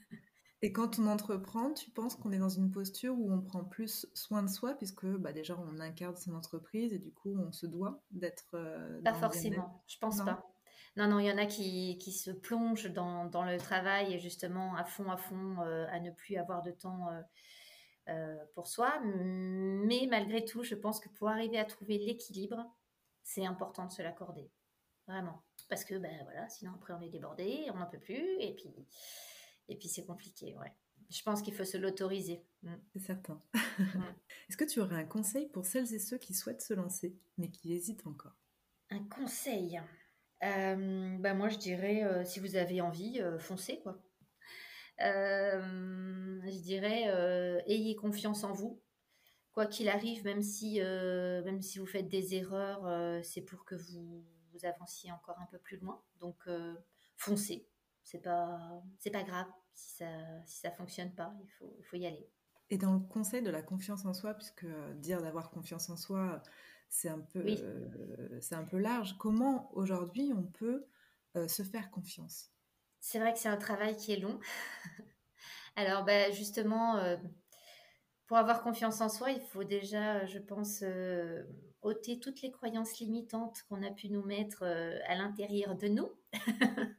Et 0.62 0.72
quand 0.72 1.00
on 1.00 1.08
entreprend, 1.08 1.74
tu 1.74 1.92
penses 1.92 2.16
qu'on 2.16 2.32
est 2.32 2.40
dans 2.40 2.50
une 2.50 2.72
posture 2.72 3.14
où 3.18 3.32
on 3.32 3.42
prend 3.42 3.64
plus 3.64 4.08
soin 4.14 4.42
de 4.42 4.50
soi, 4.50 4.74
puisque 4.74 5.06
bah, 5.06 5.34
déjà 5.34 5.58
on 5.58 5.80
incarne 5.80 6.16
son 6.16 6.34
entreprise 6.34 6.94
et 6.94 7.00
du 7.00 7.12
coup 7.12 7.36
on 7.38 7.52
se 7.52 7.66
doit 7.66 8.02
d'être. 8.12 8.56
Euh, 8.56 9.02
pas 9.04 9.14
forcément, 9.14 9.84
je 9.88 9.98
pense 10.00 10.24
pas. 10.24 10.44
Non, 10.98 11.08
non, 11.10 11.20
il 11.20 11.26
y 11.26 11.32
en 11.32 11.38
a 11.38 11.46
qui, 11.46 11.98
qui 11.98 12.14
se 12.14 12.32
plongent 12.32 12.90
dans, 12.90 13.26
dans, 13.26 13.44
le 13.44 13.58
travail 13.58 14.14
et 14.14 14.20
justement 14.20 14.76
à 14.76 14.86
fond, 14.86 15.12
à 15.12 15.18
fond, 15.18 15.58
euh, 15.60 15.86
à 15.92 16.00
ne 16.00 16.10
plus 16.10 16.38
avoir 16.38 16.62
de 16.62 16.72
temps 16.72 17.10
euh, 17.10 17.22
euh, 18.10 18.46
pour 18.54 18.68
soi. 18.68 19.02
Mais 19.04 20.08
malgré 20.10 20.46
tout, 20.46 20.64
je 20.64 20.76
pense 20.76 21.02
que 21.02 21.10
pour 21.10 21.28
arriver 21.28 21.60
à 21.60 21.66
trouver 21.66 21.98
l'équilibre, 21.98 22.66
c'est 23.24 23.46
important 23.46 23.88
de 23.88 23.92
se 23.92 24.02
l'accorder. 24.02 24.50
Vraiment. 25.06 25.44
Parce 25.70 25.84
que, 25.84 25.96
ben 25.96 26.18
voilà, 26.24 26.48
sinon 26.48 26.72
après 26.76 26.94
on 26.94 27.02
est 27.02 27.10
débordé, 27.10 27.68
on 27.74 27.78
n'en 27.78 27.88
peut 27.88 28.00
plus, 28.00 28.40
et 28.40 28.56
puis, 28.56 28.74
et 29.68 29.76
puis 29.76 29.88
c'est 29.88 30.06
compliqué, 30.06 30.56
ouais. 30.58 30.74
Je 31.10 31.22
pense 31.22 31.42
qu'il 31.42 31.54
faut 31.54 31.66
se 31.66 31.78
l'autoriser. 31.78 32.44
Mm. 32.64 32.76
C'est 32.94 33.00
certain. 33.00 33.42
Est-ce 34.50 34.58
que 34.58 34.66
tu 34.66 34.80
aurais 34.80 34.96
un 34.96 35.06
conseil 35.06 35.48
pour 35.48 35.66
celles 35.66 35.94
et 35.94 36.00
ceux 36.00 36.18
qui 36.18 36.34
souhaitent 36.34 36.62
se 36.62 36.74
lancer, 36.74 37.16
mais 37.38 37.50
qui 37.50 37.74
hésitent 37.74 38.08
encore? 38.08 38.36
Un 38.90 39.04
conseil? 39.04 39.82
Euh, 40.44 41.18
bah 41.20 41.34
moi, 41.34 41.50
je 41.50 41.58
dirais, 41.58 42.04
euh, 42.04 42.24
si 42.24 42.40
vous 42.40 42.56
avez 42.56 42.82
envie, 42.82 43.22
euh, 43.22 43.40
foncez, 43.40 43.80
quoi. 43.82 44.00
je 45.00 46.62
dirais, 46.62 47.04
ayez 47.68 47.96
confiance 47.96 48.44
en 48.44 48.54
vous. 48.54 48.82
Quoi 49.54 49.68
qu'il 49.68 49.88
arrive, 49.88 50.24
même 50.26 50.42
si, 50.42 50.80
même 50.82 51.62
si 51.62 51.80
vous 51.80 51.86
faites 51.86 52.10
des 52.10 52.36
erreurs, 52.36 53.24
c'est 53.24 53.42
pour 53.42 53.64
que 53.66 53.76
vous, 53.76 54.26
vous, 54.52 54.66
avanciez 54.66 55.12
encore 55.12 55.40
un 55.40 55.46
peu 55.48 55.60
plus 55.60 55.78
loin. 55.78 56.02
Donc, 56.20 56.48
foncez. 57.16 57.68
C'est 58.06 58.22
pas, 58.22 58.82
c'est 59.00 59.12
pas 59.12 59.24
grave 59.24 59.48
si 59.74 59.98
ça, 59.98 60.08
si 60.46 60.60
ça 60.60 60.72
fonctionne 60.72 61.14
pas. 61.14 61.34
Il 61.44 61.50
faut, 61.50 61.76
il 61.78 61.84
faut 61.84 61.98
y 61.98 62.06
aller. 62.06 62.30
Et 62.70 62.78
dans 62.78 62.94
le 62.94 63.00
conseil 63.00 63.42
de 63.42 63.50
la 63.50 63.62
confiance 63.62 64.06
en 64.06 64.14
soi, 64.14 64.34
puisque 64.34 64.66
dire 64.96 65.22
d'avoir 65.22 65.52
confiance 65.52 65.90
en 65.90 65.98
soi, 65.98 66.42
c'est 66.90 67.10
un, 67.10 67.20
peu, 67.20 67.44
euh, 67.46 68.40
c'est 68.42 68.56
un 68.56 68.64
peu 68.64 68.78
large. 68.78 69.18
Comment 69.18 69.70
aujourd'hui 69.76 70.32
on 70.36 70.44
peut 70.44 70.86
euh, 71.36 71.48
se 71.48 71.64
faire 71.64 71.92
confiance? 71.92 72.52
C'est 73.02 73.20
vrai 73.20 73.34
que 73.34 73.40
c'est 73.40 73.50
un 73.50 73.58
travail 73.58 73.98
qui 73.98 74.14
est 74.14 74.20
long. 74.20 74.40
Alors 75.76 76.06
bah, 76.06 76.32
justement, 76.32 76.98
euh, 76.98 77.18
pour 78.28 78.38
avoir 78.38 78.64
confiance 78.64 79.02
en 79.02 79.10
soi, 79.10 79.32
il 79.32 79.42
faut 79.42 79.64
déjà, 79.64 80.26
je 80.26 80.40
pense, 80.40 80.84
ôter 81.82 82.20
toutes 82.20 82.42
les 82.42 82.52
croyances 82.52 83.00
limitantes 83.00 83.64
qu'on 83.70 83.84
a 83.84 83.92
pu 83.92 84.10
nous 84.10 84.24
mettre 84.24 84.64
à 84.64 85.16
l'intérieur 85.16 85.76
de 85.76 85.88
nous. 85.88 86.10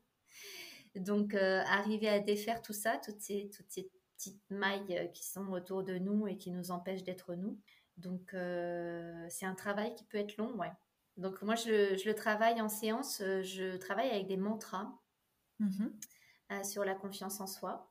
Donc 0.97 1.35
arriver 1.35 2.09
à 2.09 2.21
défaire 2.21 2.63
tout 2.63 2.73
ça, 2.73 2.99
toutes 3.05 3.21
ces, 3.21 3.51
toutes 3.51 3.71
ces 3.71 3.91
petites 4.17 4.51
mailles 4.51 5.11
qui 5.13 5.25
sont 5.25 5.49
autour 5.49 5.83
de 5.85 5.99
nous 5.99 6.27
et 6.27 6.37
qui 6.37 6.51
nous 6.51 6.71
empêchent 6.71 7.05
d'être 7.05 7.35
nous. 7.35 7.59
Donc, 7.97 8.35
euh, 8.35 9.27
c'est 9.29 9.47
un 9.47 9.55
travail 9.55 9.95
qui 9.95 10.05
peut 10.05 10.19
être 10.19 10.37
long, 10.37 10.55
ouais. 10.57 10.73
Donc, 11.17 11.41
moi, 11.43 11.55
je, 11.55 12.07
le 12.07 12.15
travaille 12.15 12.61
en 12.61 12.69
séance. 12.69 13.21
Euh, 13.23 13.43
je 13.43 13.77
travaille 13.77 14.11
avec 14.11 14.27
des 14.27 14.37
mantras 14.37 14.93
mmh 15.59 15.87
euh, 16.53 16.63
sur 16.63 16.85
la 16.85 16.95
confiance 16.95 17.41
en 17.41 17.49
soi. 17.49 17.91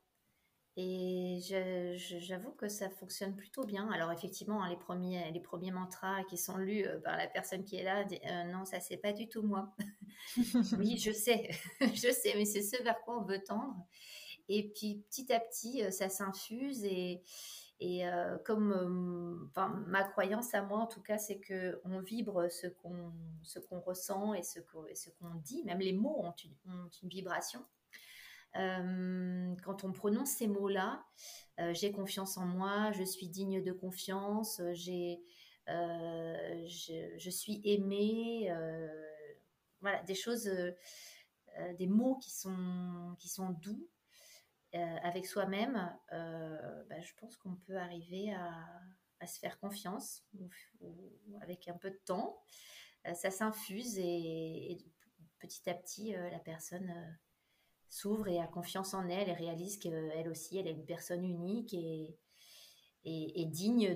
Et 0.77 1.39
j'avoue 2.19 2.51
que 2.51 2.67
ça 2.67 2.89
fonctionne 2.89 3.35
plutôt 3.35 3.63
bien. 3.63 3.89
Alors, 3.91 4.11
effectivement, 4.11 4.61
hein, 4.61 4.69
les, 4.69 4.75
premiers, 4.75 5.31
les 5.31 5.39
premiers 5.39 5.71
mantras 5.71 6.23
qui 6.25 6.37
sont 6.37 6.57
lus 6.57 6.85
par 7.03 7.15
la 7.15 7.27
personne 7.27 7.63
qui 7.63 7.77
est 7.77 7.83
là, 7.83 8.03
non, 8.45 8.65
ça, 8.65 8.81
c'est 8.81 8.97
pas 8.97 9.13
du 9.13 9.29
tout 9.29 9.41
moi. 9.41 9.73
oui, 10.77 10.97
je 10.97 11.11
sais, 11.11 11.49
je 11.79 12.11
sais, 12.11 12.33
mais 12.35 12.45
c'est 12.45 12.61
ce 12.61 12.81
vers 12.83 12.99
quoi 13.01 13.19
on 13.19 13.23
veut 13.23 13.41
tendre. 13.41 13.87
Et 14.49 14.69
puis, 14.75 15.03
petit 15.09 15.31
à 15.31 15.39
petit, 15.39 15.81
ça 15.91 16.09
s'infuse 16.09 16.83
et 16.83 17.21
et 17.79 18.07
euh, 18.07 18.37
comme 18.45 18.71
euh, 18.71 19.47
enfin, 19.49 19.83
ma 19.87 20.03
croyance 20.03 20.53
à 20.53 20.61
moi, 20.61 20.79
en 20.79 20.87
tout 20.87 21.01
cas, 21.01 21.17
c'est 21.17 21.39
que 21.39 21.81
on 21.83 21.99
vibre 21.99 22.49
ce 22.49 22.67
qu'on 22.67 23.11
ce 23.43 23.59
qu'on 23.59 23.81
ressent 23.81 24.33
et 24.33 24.43
ce 24.43 24.59
qu'on 24.59 24.85
ce 24.93 25.09
qu'on 25.09 25.35
dit. 25.35 25.63
Même 25.65 25.79
les 25.79 25.91
mots 25.91 26.21
ont 26.23 26.33
une, 26.43 26.71
ont 26.71 26.89
une 27.03 27.09
vibration. 27.09 27.65
Euh, 28.57 29.55
quand 29.63 29.83
on 29.83 29.91
prononce 29.91 30.29
ces 30.29 30.47
mots-là, 30.47 31.05
j'ai 31.71 31.91
confiance 31.91 32.37
en 32.37 32.45
moi, 32.45 32.91
je 32.91 33.03
suis 33.03 33.29
digne 33.29 33.61
de 33.61 33.71
confiance, 33.71 34.61
j'ai, 34.73 35.21
je, 35.67 37.29
suis 37.29 37.61
aimée. 37.63 38.51
voilà, 39.81 40.03
des 40.03 40.15
choses, 40.15 40.49
des 41.77 41.87
mots 41.87 42.17
qui 42.17 42.31
sont 42.31 43.15
qui 43.17 43.29
sont 43.29 43.51
doux 43.51 43.87
euh, 44.75 44.97
avec 45.03 45.25
soi-même, 45.25 45.95
euh, 46.11 46.83
bah, 46.89 46.99
je 46.99 47.13
pense 47.13 47.37
qu'on 47.37 47.55
peut 47.55 47.77
arriver 47.77 48.33
à, 48.33 49.25
se 49.25 49.39
faire 49.39 49.57
confiance 49.59 50.23
avec 51.41 51.67
un 51.67 51.73
peu 51.73 51.89
de 51.89 51.99
temps. 52.05 52.43
Euh, 53.07 53.13
ça 53.15 53.31
s'infuse 53.31 53.97
et, 53.97 54.77
petit 55.39 55.67
à 55.69 55.73
petit, 55.73 56.11
la 56.11 56.39
personne 56.39 57.17
s'ouvre 57.89 58.27
et 58.27 58.39
a 58.39 58.47
confiance 58.47 58.93
en 58.93 59.07
elle 59.07 59.29
et 59.29 59.33
réalise 59.33 59.77
qu'elle 59.77 60.27
aussi, 60.29 60.57
elle 60.57 60.67
est 60.67 60.71
une 60.71 60.85
personne 60.85 61.23
unique 61.23 61.73
et, 61.73 62.17
et, 63.05 63.45
digne 63.45 63.95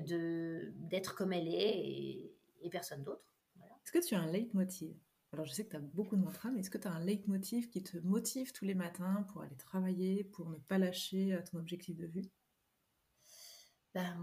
d'être 0.89 1.15
comme 1.15 1.33
elle 1.33 1.47
est 1.47 2.35
et, 2.61 2.69
personne 2.71 3.03
d'autre. 3.03 3.23
Est-ce 3.83 3.91
que 3.91 4.05
tu 4.05 4.15
as 4.15 4.19
un 4.19 4.31
leitmotiv? 4.31 4.95
Alors, 5.31 5.45
je 5.45 5.51
sais 5.51 5.63
que 5.63 5.71
tu 5.71 5.75
as 5.75 5.79
beaucoup 5.79 6.15
de 6.15 6.21
mantras, 6.21 6.49
mais 6.49 6.61
est-ce 6.61 6.69
que 6.69 6.77
tu 6.77 6.87
as 6.87 6.91
un 6.91 7.03
leitmotiv 7.03 7.69
qui 7.69 7.83
te 7.83 7.97
motive 7.97 8.51
tous 8.51 8.65
les 8.65 8.73
matins 8.73 9.25
pour 9.31 9.41
aller 9.43 9.55
travailler, 9.55 10.23
pour 10.23 10.49
ne 10.49 10.57
pas 10.57 10.77
lâcher 10.77 11.33
euh, 11.33 11.41
ton 11.51 11.59
objectif 11.59 11.95
de 11.95 12.07
vue 12.07 12.29
ben, 13.95 14.15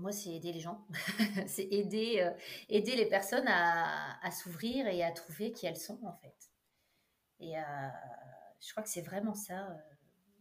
moi, 0.00 0.10
c'est 0.10 0.30
aider 0.30 0.52
les 0.52 0.60
gens. 0.60 0.84
c'est 1.46 1.68
aider, 1.70 2.20
euh, 2.20 2.30
aider 2.68 2.96
les 2.96 3.06
personnes 3.06 3.46
à, 3.46 4.30
s'ouvrir 4.32 4.86
et 4.88 5.04
à 5.04 5.12
trouver 5.12 5.52
qui 5.52 5.66
elles 5.66 5.76
sont, 5.76 6.00
en 6.04 6.12
fait. 6.16 6.50
Et 7.38 7.56
euh, 7.56 7.62
je 8.64 8.70
crois 8.72 8.82
que 8.82 8.88
c'est 8.88 9.02
vraiment 9.02 9.34
ça, 9.34 9.68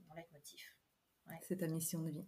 mon 0.07 0.13
leitmotiv. 0.15 0.61
C'est 1.41 1.57
ta 1.57 1.67
mission 1.67 2.01
de 2.01 2.09
vie. 2.09 2.27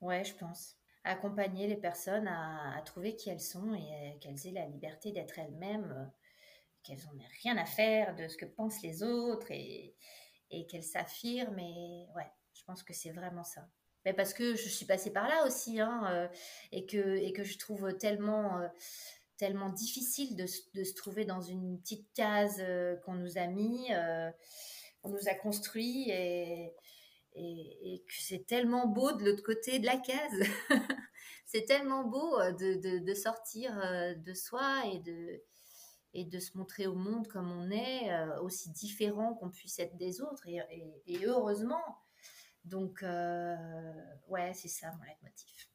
Ouais, 0.00 0.24
je 0.24 0.34
pense. 0.34 0.76
Accompagner 1.04 1.66
les 1.66 1.76
personnes 1.76 2.28
à, 2.28 2.76
à 2.76 2.82
trouver 2.82 3.16
qui 3.16 3.30
elles 3.30 3.40
sont 3.40 3.74
et 3.74 4.18
qu'elles 4.20 4.46
aient 4.46 4.52
la 4.52 4.66
liberté 4.66 5.12
d'être 5.12 5.38
elles-mêmes 5.38 6.10
qu'elles 6.82 6.98
n'ont 7.04 7.18
rien 7.42 7.56
à 7.56 7.66
faire 7.66 8.14
de 8.14 8.28
ce 8.28 8.36
que 8.36 8.46
pensent 8.46 8.82
les 8.82 9.02
autres 9.02 9.50
et, 9.50 9.94
et 10.50 10.66
qu'elles 10.66 10.84
s'affirment. 10.84 11.58
Et 11.58 12.06
ouais, 12.16 12.30
je 12.54 12.64
pense 12.64 12.82
que 12.82 12.92
c'est 12.92 13.10
vraiment 13.10 13.44
ça. 13.44 13.68
Mais 14.04 14.14
parce 14.14 14.32
que 14.32 14.54
je 14.54 14.68
suis 14.68 14.86
passée 14.86 15.12
par 15.12 15.28
là 15.28 15.46
aussi, 15.46 15.78
hein, 15.78 16.04
euh, 16.10 16.28
et, 16.72 16.86
que, 16.86 17.16
et 17.16 17.32
que 17.32 17.44
je 17.44 17.58
trouve 17.58 17.96
tellement, 17.98 18.58
euh, 18.58 18.68
tellement 19.36 19.68
difficile 19.68 20.36
de, 20.36 20.46
de, 20.74 20.84
se 20.84 20.94
trouver 20.94 21.26
dans 21.26 21.42
une 21.42 21.78
petite 21.80 22.10
case 22.14 22.56
euh, 22.60 22.96
qu'on 23.04 23.14
nous 23.14 23.36
a 23.36 23.46
mis, 23.46 23.88
qu'on 25.02 25.10
nous 25.10 25.28
a 25.28 25.34
construit, 25.34 26.10
et, 26.10 26.74
et, 27.34 27.94
et 27.94 28.04
que 28.06 28.14
c'est 28.18 28.46
tellement 28.46 28.86
beau 28.86 29.12
de 29.12 29.24
l'autre 29.24 29.42
côté 29.42 29.78
de 29.78 29.86
la 29.86 29.96
case. 29.96 30.42
c'est 31.46 31.64
tellement 31.64 32.04
beau 32.04 32.38
de, 32.38 32.80
de, 32.80 32.98
de, 33.04 33.14
sortir 33.14 33.72
de 34.16 34.34
soi 34.34 34.82
et 34.92 34.98
de, 35.00 35.42
et 36.14 36.24
de 36.24 36.38
se 36.38 36.56
montrer 36.56 36.86
au 36.86 36.94
monde 36.94 37.28
comme 37.28 37.50
on 37.50 37.70
est, 37.70 38.12
euh, 38.12 38.40
aussi 38.40 38.70
différent 38.70 39.34
qu'on 39.34 39.50
puisse 39.50 39.78
être 39.78 39.96
des 39.96 40.20
autres, 40.20 40.46
et, 40.46 41.24
heureusement. 41.24 41.82
Donc, 42.64 43.02
euh, 43.02 43.56
ouais, 44.28 44.52
c'est 44.54 44.68
ça 44.68 44.92
mon 44.92 45.04
leitmotiv. 45.04 45.68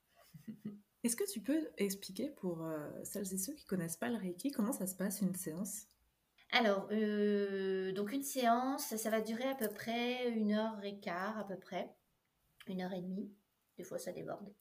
Est-ce 1.04 1.16
que 1.16 1.30
tu 1.32 1.40
peux 1.40 1.70
expliquer 1.78 2.30
pour 2.30 2.64
euh, 2.64 2.90
celles 3.04 3.34
et 3.34 3.38
ceux 3.38 3.54
qui 3.54 3.66
connaissent 3.66 3.98
pas 3.98 4.10
le 4.10 4.18
Reiki 4.18 4.52
comment 4.52 4.74
ça 4.74 4.88
se 4.88 4.96
passe 4.96 5.22
une 5.22 5.36
séance? 5.36 5.88
Alors, 6.58 6.88
donc 6.88 8.14
une 8.14 8.24
séance, 8.24 8.96
ça 8.96 9.10
va 9.10 9.20
durer 9.20 9.44
à 9.44 9.56
peu 9.56 9.68
près 9.68 10.30
une 10.30 10.54
heure 10.54 10.84
et 10.84 10.98
quart, 11.00 11.38
à 11.38 11.46
peu 11.46 11.58
près, 11.58 11.94
une 12.68 12.82
heure 12.82 12.94
et 12.94 13.02
demie. 13.02 13.30
Des 13.78 13.84
fois, 13.84 14.00
ça 14.00 14.14
déborde. 14.14 14.54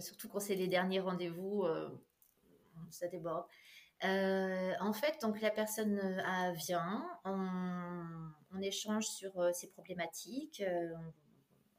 Surtout 0.00 0.28
quand 0.28 0.40
c'est 0.40 0.56
les 0.56 0.66
derniers 0.66 0.98
rendez-vous, 0.98 1.64
ça 2.90 3.06
déborde. 3.06 3.46
Euh, 4.04 4.72
en 4.80 4.92
fait, 4.92 5.20
donc 5.20 5.40
la 5.40 5.50
personne 5.50 5.98
euh, 5.98 6.52
vient, 6.52 7.06
on, 7.24 8.62
échange 8.62 9.06
sur 9.06 9.38
euh, 9.38 9.52
ses 9.52 9.68
problématiques, 9.68 10.62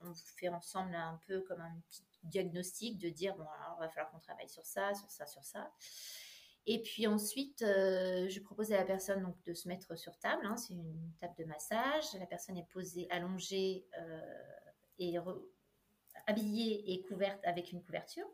on, 0.02 0.14
fait 0.38 0.50
ensemble 0.50 0.96
un 0.96 1.20
peu 1.28 1.42
comme 1.42 1.62
un 1.62 1.74
petit 1.90 2.04
diagnostic 2.24 2.98
de 2.98 3.10
dire 3.10 3.36
bon, 3.36 3.44
alors, 3.44 3.78
il 3.80 3.82
va 3.82 3.90
falloir 3.90 4.12
qu'on 4.12 4.20
travaille 4.20 4.50
sur 4.50 4.66
ça, 4.66 4.94
sur 4.94 5.10
ça, 5.10 5.26
sur 5.26 5.44
ça. 5.44 5.72
Et 6.68 6.82
puis 6.82 7.08
ensuite, 7.08 7.60
je 7.62 8.40
propose 8.40 8.72
à 8.72 8.78
la 8.78 8.86
personne 8.86 9.24
donc, 9.24 9.36
de 9.46 9.54
se 9.54 9.68
mettre 9.68 9.98
sur 9.98 10.18
table. 10.20 10.46
Hein, 10.46 10.56
c'est 10.58 10.74
une 10.74 11.12
table 11.20 11.34
de 11.40 11.46
massage. 11.46 12.04
La 12.20 12.28
personne 12.28 12.58
est 12.58 12.68
posée, 12.72 13.08
allongée 13.10 13.88
et 15.00 15.18
habillée 16.28 16.94
et 16.94 17.02
couverte 17.02 17.40
avec 17.46 17.72
une 17.72 17.82
couverture. 17.84 18.28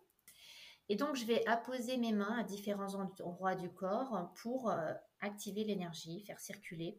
Et 0.89 0.95
donc, 0.95 1.15
je 1.15 1.25
vais 1.25 1.45
apposer 1.47 1.97
mes 1.97 2.13
mains 2.13 2.39
à 2.39 2.43
différents 2.43 2.95
endroits 2.95 3.55
du 3.55 3.69
corps 3.69 4.31
pour 4.35 4.69
euh, 4.69 4.93
activer 5.19 5.63
l'énergie, 5.63 6.23
faire 6.25 6.39
circuler 6.39 6.97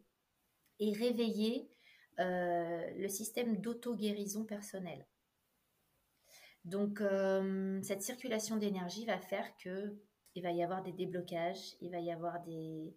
et 0.79 0.93
réveiller 0.93 1.69
euh, 2.19 2.91
le 2.91 3.07
système 3.09 3.59
d'auto-guérison 3.59 4.45
personnelle. 4.45 5.07
Donc, 6.65 7.01
euh, 7.01 7.81
cette 7.81 8.03
circulation 8.03 8.57
d'énergie 8.57 9.05
va 9.05 9.17
faire 9.17 9.57
que 9.57 9.97
il 10.35 10.43
va 10.43 10.51
y 10.51 10.63
avoir 10.63 10.83
des 10.83 10.93
déblocages, 10.93 11.75
il 11.81 11.91
va 11.91 11.99
y 11.99 12.11
avoir 12.11 12.41
des, 12.41 12.93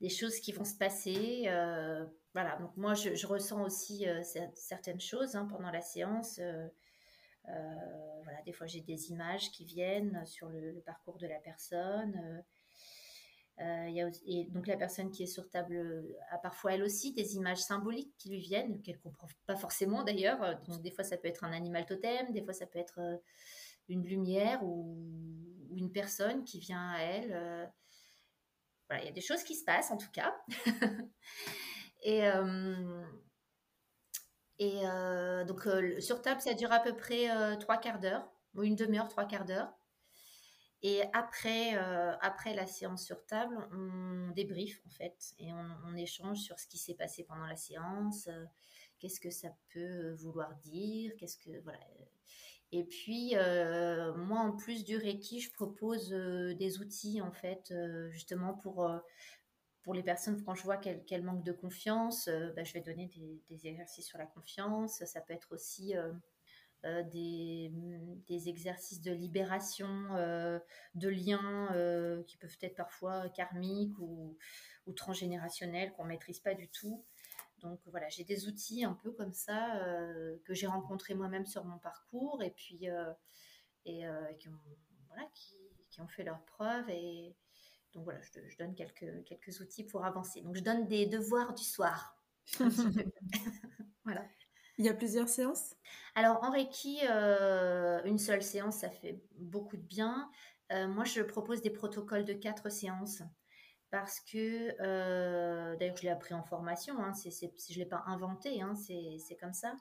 des 0.00 0.08
choses 0.08 0.40
qui 0.40 0.52
vont 0.52 0.64
se 0.64 0.76
passer. 0.76 1.42
voilà, 2.32 2.56
donc 2.56 2.76
moi, 2.76 2.94
je, 2.94 3.26
ressens 3.26 3.62
aussi 3.62 4.06
certaines 4.54 5.00
choses 5.00 5.36
hein, 5.36 5.46
pendant 5.50 5.70
la 5.70 5.82
séance. 5.82 6.40
voilà, 7.44 8.42
des 8.44 8.52
fois, 8.52 8.66
j'ai 8.66 8.80
des 8.80 9.10
images 9.10 9.50
qui 9.50 9.64
viennent 9.64 10.24
sur 10.26 10.48
le, 10.48 10.80
parcours 10.84 11.18
de 11.18 11.26
la 11.26 11.38
personne. 11.38 12.42
et 13.58 14.48
donc 14.50 14.66
la 14.66 14.76
personne 14.78 15.10
qui 15.10 15.24
est 15.24 15.32
sur 15.34 15.48
table 15.50 16.16
a 16.30 16.38
parfois 16.38 16.72
elle 16.72 16.82
aussi 16.82 17.12
des 17.12 17.36
images 17.36 17.58
symboliques 17.60 18.14
qui 18.16 18.30
lui 18.30 18.40
viennent, 18.40 18.80
qu'elle 18.82 18.98
comprend 19.00 19.28
pas 19.46 19.56
forcément 19.56 20.02
d'ailleurs. 20.02 20.58
Donc 20.66 20.80
des 20.80 20.90
fois 20.90 21.04
ça 21.04 21.18
peut 21.18 21.28
être 21.28 21.44
un 21.44 21.52
animal 21.52 21.84
totem, 21.84 22.32
des 22.32 22.42
fois 22.42 22.54
ça 22.54 22.66
peut 22.66 22.78
être 22.78 23.20
une 23.90 24.06
lumière 24.06 24.62
ou, 24.64 24.96
une 25.76 25.92
personne 25.92 26.44
qui 26.44 26.58
vient 26.58 26.90
à 26.90 26.98
elle. 26.98 27.30
Euh, 27.32 27.66
voilà, 28.88 29.04
il 29.04 29.06
y 29.06 29.08
a 29.08 29.12
des 29.12 29.20
choses 29.20 29.44
qui 29.44 29.54
se 29.54 29.64
passent 29.64 29.90
en 29.90 29.96
tout 29.96 30.10
cas. 30.12 30.34
et 32.02 32.26
euh, 32.28 33.04
euh, 34.60 35.44
donc 35.44 35.66
sur 36.00 36.20
table, 36.20 36.40
ça 36.40 36.54
dure 36.54 36.72
à 36.72 36.80
peu 36.80 36.94
près 36.96 37.28
trois 37.58 37.78
quarts 37.78 38.00
d'heure, 38.00 38.28
ou 38.54 38.62
une 38.62 38.74
demi-heure, 38.74 39.08
trois 39.08 39.26
quarts 39.26 39.44
d'heure. 39.44 39.72
Et 40.82 41.02
après, 41.12 41.74
après 42.20 42.52
la 42.52 42.66
séance 42.66 43.04
sur 43.04 43.24
table, 43.26 43.56
on 43.72 44.32
débriefe 44.32 44.82
en 44.86 44.90
fait 44.90 45.34
et 45.38 45.52
on, 45.52 45.76
on 45.86 45.96
échange 45.96 46.38
sur 46.38 46.58
ce 46.58 46.66
qui 46.66 46.78
s'est 46.78 46.94
passé 46.94 47.24
pendant 47.24 47.46
la 47.46 47.56
séance, 47.56 48.28
qu'est-ce 48.98 49.20
que 49.20 49.30
ça 49.30 49.48
peut 49.72 50.12
vouloir 50.14 50.56
dire, 50.56 51.12
qu'est-ce 51.16 51.38
que 51.38 51.60
voilà, 51.62 51.78
et 52.72 52.84
puis, 52.84 53.32
euh, 53.34 54.14
moi, 54.14 54.40
en 54.40 54.52
plus 54.52 54.84
du 54.84 54.96
Reiki, 54.96 55.40
je 55.40 55.52
propose 55.52 56.12
euh, 56.12 56.54
des 56.54 56.78
outils, 56.80 57.20
en 57.20 57.32
fait, 57.32 57.72
euh, 57.72 58.08
justement 58.10 58.54
pour, 58.54 58.88
pour 59.82 59.94
les 59.94 60.04
personnes, 60.04 60.42
quand 60.44 60.54
je 60.54 60.62
vois 60.62 60.76
qu'elles 60.76 61.24
manquent 61.24 61.44
de 61.44 61.52
confiance, 61.52 62.28
bah, 62.54 62.62
je 62.62 62.72
vais 62.72 62.80
donner 62.80 63.10
des, 63.48 63.66
exercices 63.66 64.06
sur 64.06 64.18
la 64.18 64.26
confiance. 64.26 65.04
Ça 65.04 65.20
peut 65.20 65.32
être 65.32 65.52
aussi 65.52 65.94
des, 66.84 67.72
des, 68.28 68.48
exercices 68.48 69.00
de 69.00 69.12
libération 69.12 69.88
de 70.94 71.08
liens 71.08 72.22
qui 72.26 72.36
peuvent 72.36 72.58
être 72.60 72.76
parfois 72.76 73.28
karmiques 73.30 73.98
ou, 73.98 74.36
ou 74.86 74.92
transgénérationnels 74.92 75.92
qu'on 75.92 76.04
ne 76.04 76.10
maîtrise 76.10 76.40
pas 76.40 76.54
du 76.54 76.68
tout. 76.68 77.04
Donc 77.60 77.80
voilà, 77.86 78.08
j'ai 78.08 78.24
des 78.24 78.48
outils 78.48 78.84
un 78.84 78.94
peu 78.94 79.12
comme 79.12 79.32
ça 79.32 79.76
euh, 79.76 80.36
que 80.44 80.54
j'ai 80.54 80.66
rencontrés 80.66 81.14
moi-même 81.14 81.46
sur 81.46 81.64
mon 81.64 81.78
parcours 81.78 82.42
et 82.42 82.50
puis 82.50 82.88
euh, 82.88 83.12
et 83.84 84.06
euh, 84.06 84.32
qui, 84.34 84.48
ont, 84.48 84.58
voilà, 85.08 85.28
qui, 85.34 86.00
ont 86.00 86.08
fait 86.08 86.24
leurs 86.24 86.42
preuves 86.44 86.88
et 86.88 87.36
donc 87.92 88.04
voilà, 88.04 88.20
je, 88.22 88.56
donne 88.56 88.74
quelques, 88.74 89.24
quelques 89.24 89.60
outils 89.60 89.84
pour 89.84 90.04
avancer. 90.04 90.40
Donc 90.42 90.56
je 90.56 90.62
donne 90.62 90.86
des 90.86 91.06
devoirs 91.06 91.54
du 91.54 91.64
soir. 91.64 92.16
voilà. 94.04 94.24
Il 94.78 94.86
y 94.86 94.88
a 94.88 94.94
plusieurs 94.94 95.28
séances? 95.28 95.74
Alors 96.14 96.42
en 96.42 96.50
Reiki, 96.50 97.00
une 97.02 98.18
seule 98.18 98.42
séance, 98.42 98.78
ça 98.78 98.90
fait 98.90 99.22
beaucoup 99.36 99.76
de 99.76 99.82
bien. 99.82 100.30
moi, 100.70 101.04
je 101.04 101.20
propose 101.20 101.60
des 101.60 101.70
protocoles 101.70 102.24
de 102.24 102.32
quatre 102.32 102.70
séances 102.70 103.22
parce 103.90 104.20
que, 104.20 104.74
euh, 104.80 105.76
d'ailleurs, 105.76 105.96
je 105.96 106.02
l'ai 106.02 106.10
appris 106.10 106.34
en 106.34 106.42
formation, 106.42 106.98
hein, 107.02 107.12
je 107.24 107.74
ne 107.74 107.78
l'ai 107.78 107.86
pas 107.86 108.04
inventé, 108.06 108.62
hein, 108.62 108.74
c'est 108.76 109.36
comme 109.36 109.52
ça. 109.52 109.74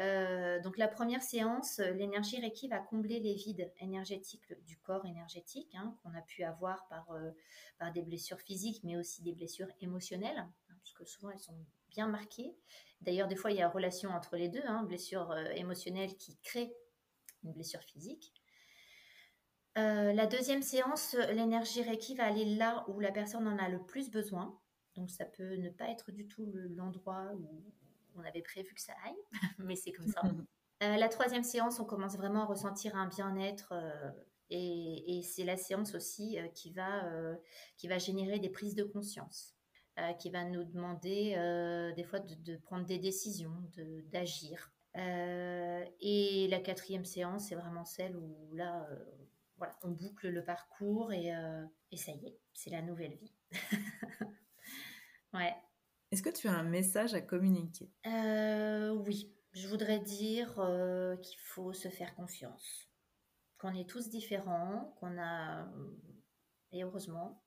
Euh, 0.00 0.60
donc, 0.60 0.76
la 0.76 0.88
première 0.88 1.22
séance, 1.22 1.78
l'énergie 1.78 2.40
Reiki 2.40 2.66
va 2.66 2.80
combler 2.80 3.20
les 3.20 3.34
vides 3.34 3.72
énergétiques 3.78 4.52
du 4.66 4.76
corps 4.78 5.06
énergétique 5.06 5.72
hein, 5.76 5.96
qu'on 6.02 6.14
a 6.14 6.22
pu 6.22 6.42
avoir 6.42 6.88
par, 6.88 7.12
euh, 7.12 7.30
par 7.78 7.92
des 7.92 8.02
blessures 8.02 8.40
physiques, 8.40 8.82
mais 8.82 8.96
aussi 8.96 9.22
des 9.22 9.32
blessures 9.32 9.70
émotionnelles, 9.80 10.38
hein, 10.38 10.52
parce 10.80 10.92
que 10.94 11.04
souvent 11.04 11.30
elles 11.30 11.38
sont 11.38 11.56
bien 11.90 12.08
marquées. 12.08 12.56
D'ailleurs, 13.02 13.28
des 13.28 13.36
fois, 13.36 13.52
il 13.52 13.58
y 13.58 13.62
a 13.62 13.68
relation 13.68 14.10
entre 14.10 14.36
les 14.36 14.48
deux, 14.48 14.62
blessure 14.86 15.32
émotionnelle 15.54 16.16
qui 16.16 16.36
crée 16.42 16.74
une 17.44 17.52
blessure 17.52 17.82
physique. 17.82 18.32
Euh, 19.76 20.12
la 20.12 20.26
deuxième 20.26 20.62
séance, 20.62 21.16
l'énergie 21.32 21.82
Reiki 21.82 22.14
va 22.14 22.26
aller 22.26 22.44
là 22.44 22.84
où 22.88 23.00
la 23.00 23.10
personne 23.10 23.48
en 23.48 23.58
a 23.58 23.68
le 23.68 23.82
plus 23.82 24.10
besoin. 24.10 24.56
Donc 24.94 25.10
ça 25.10 25.24
peut 25.24 25.56
ne 25.56 25.68
pas 25.70 25.88
être 25.90 26.12
du 26.12 26.28
tout 26.28 26.46
l'endroit 26.76 27.32
où 27.34 27.64
on 28.14 28.20
avait 28.20 28.42
prévu 28.42 28.72
que 28.74 28.80
ça 28.80 28.92
aille, 29.04 29.18
mais 29.58 29.76
c'est 29.76 29.92
comme 29.92 30.08
ça. 30.08 30.22
Euh, 30.82 30.96
la 30.96 31.08
troisième 31.08 31.44
séance, 31.44 31.78
on 31.78 31.84
commence 31.84 32.16
vraiment 32.16 32.42
à 32.42 32.46
ressentir 32.46 32.96
un 32.96 33.06
bien-être 33.06 33.72
euh, 33.72 34.10
et, 34.50 35.22
c'est 35.22 35.44
la 35.44 35.56
séance 35.56 35.94
aussi 35.94 36.36
qui, 36.52 36.72
va, 36.72 37.08
qui 37.76 37.86
va 37.86 37.96
générer 37.96 38.40
des 38.40 38.50
prises 38.50 38.74
de 38.74 38.82
conscience, 38.82 39.54
qui 40.18 40.30
va 40.30 40.44
nous 40.44 40.64
demander 40.64 41.36
des 41.96 42.02
fois 42.02 42.18
de, 42.18 42.34
de, 42.34 42.56
prendre 42.56 42.84
des 42.84 42.98
décisions, 42.98 43.54
d'agir. 44.10 44.72
et 44.96 46.48
la 46.50 46.58
quatrième 46.58 47.04
séance, 47.04 47.46
c'est 47.48 47.54
vraiment 47.54 47.84
celle 47.84 48.16
où 48.16 48.52
là, 48.52 48.86
voilà, 49.56 49.76
on 49.82 49.90
boucle 49.90 50.28
le 50.28 50.44
parcours 50.44 51.10
euh, 51.10 51.66
et, 51.90 51.96
ça 51.96 52.12
y 52.12 52.26
est, 52.26 52.38
c'est 52.52 52.70
la 52.70 52.82
nouvelle 52.82 53.14
vie. 53.14 53.34
ouais. 55.34 55.54
Est-ce 56.10 56.22
que 56.22 56.30
tu 56.30 56.48
as 56.48 56.52
un 56.52 56.64
message 56.64 57.14
à 57.14 57.20
communiquer? 57.20 57.90
Euh, 58.06 58.90
Oui, 58.90 59.34
je 59.52 59.68
voudrais 59.68 60.00
dire 60.00 60.58
euh, 60.58 61.16
qu'il 61.16 61.38
faut 61.38 61.72
se 61.72 61.88
faire 61.88 62.14
confiance, 62.14 62.90
qu'on 63.58 63.74
est 63.74 63.88
tous 63.88 64.08
différents, 64.08 64.94
qu'on 64.98 65.18
a, 65.18 65.68
et 66.72 66.82
heureusement, 66.84 67.42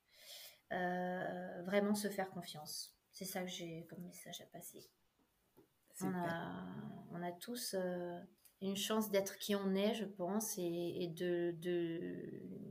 vraiment 0.70 1.96
se 1.96 2.10
faire 2.10 2.30
confiance. 2.30 2.94
C'est 3.12 3.26
ça 3.26 3.42
que 3.42 3.50
j'ai 3.50 3.86
comme 3.90 4.04
message 4.04 4.42
à 4.42 4.46
passer. 4.46 4.90
On 6.02 6.14
a, 6.14 6.64
on 7.12 7.24
a, 7.24 7.32
tous 7.32 7.76
une 8.62 8.76
chance 8.76 9.12
d'être 9.12 9.38
qui 9.38 9.56
on 9.56 9.76
est, 9.76 9.94
je 9.94 10.06
pense, 10.06 10.58
et, 10.58 11.14
de, 11.16 11.56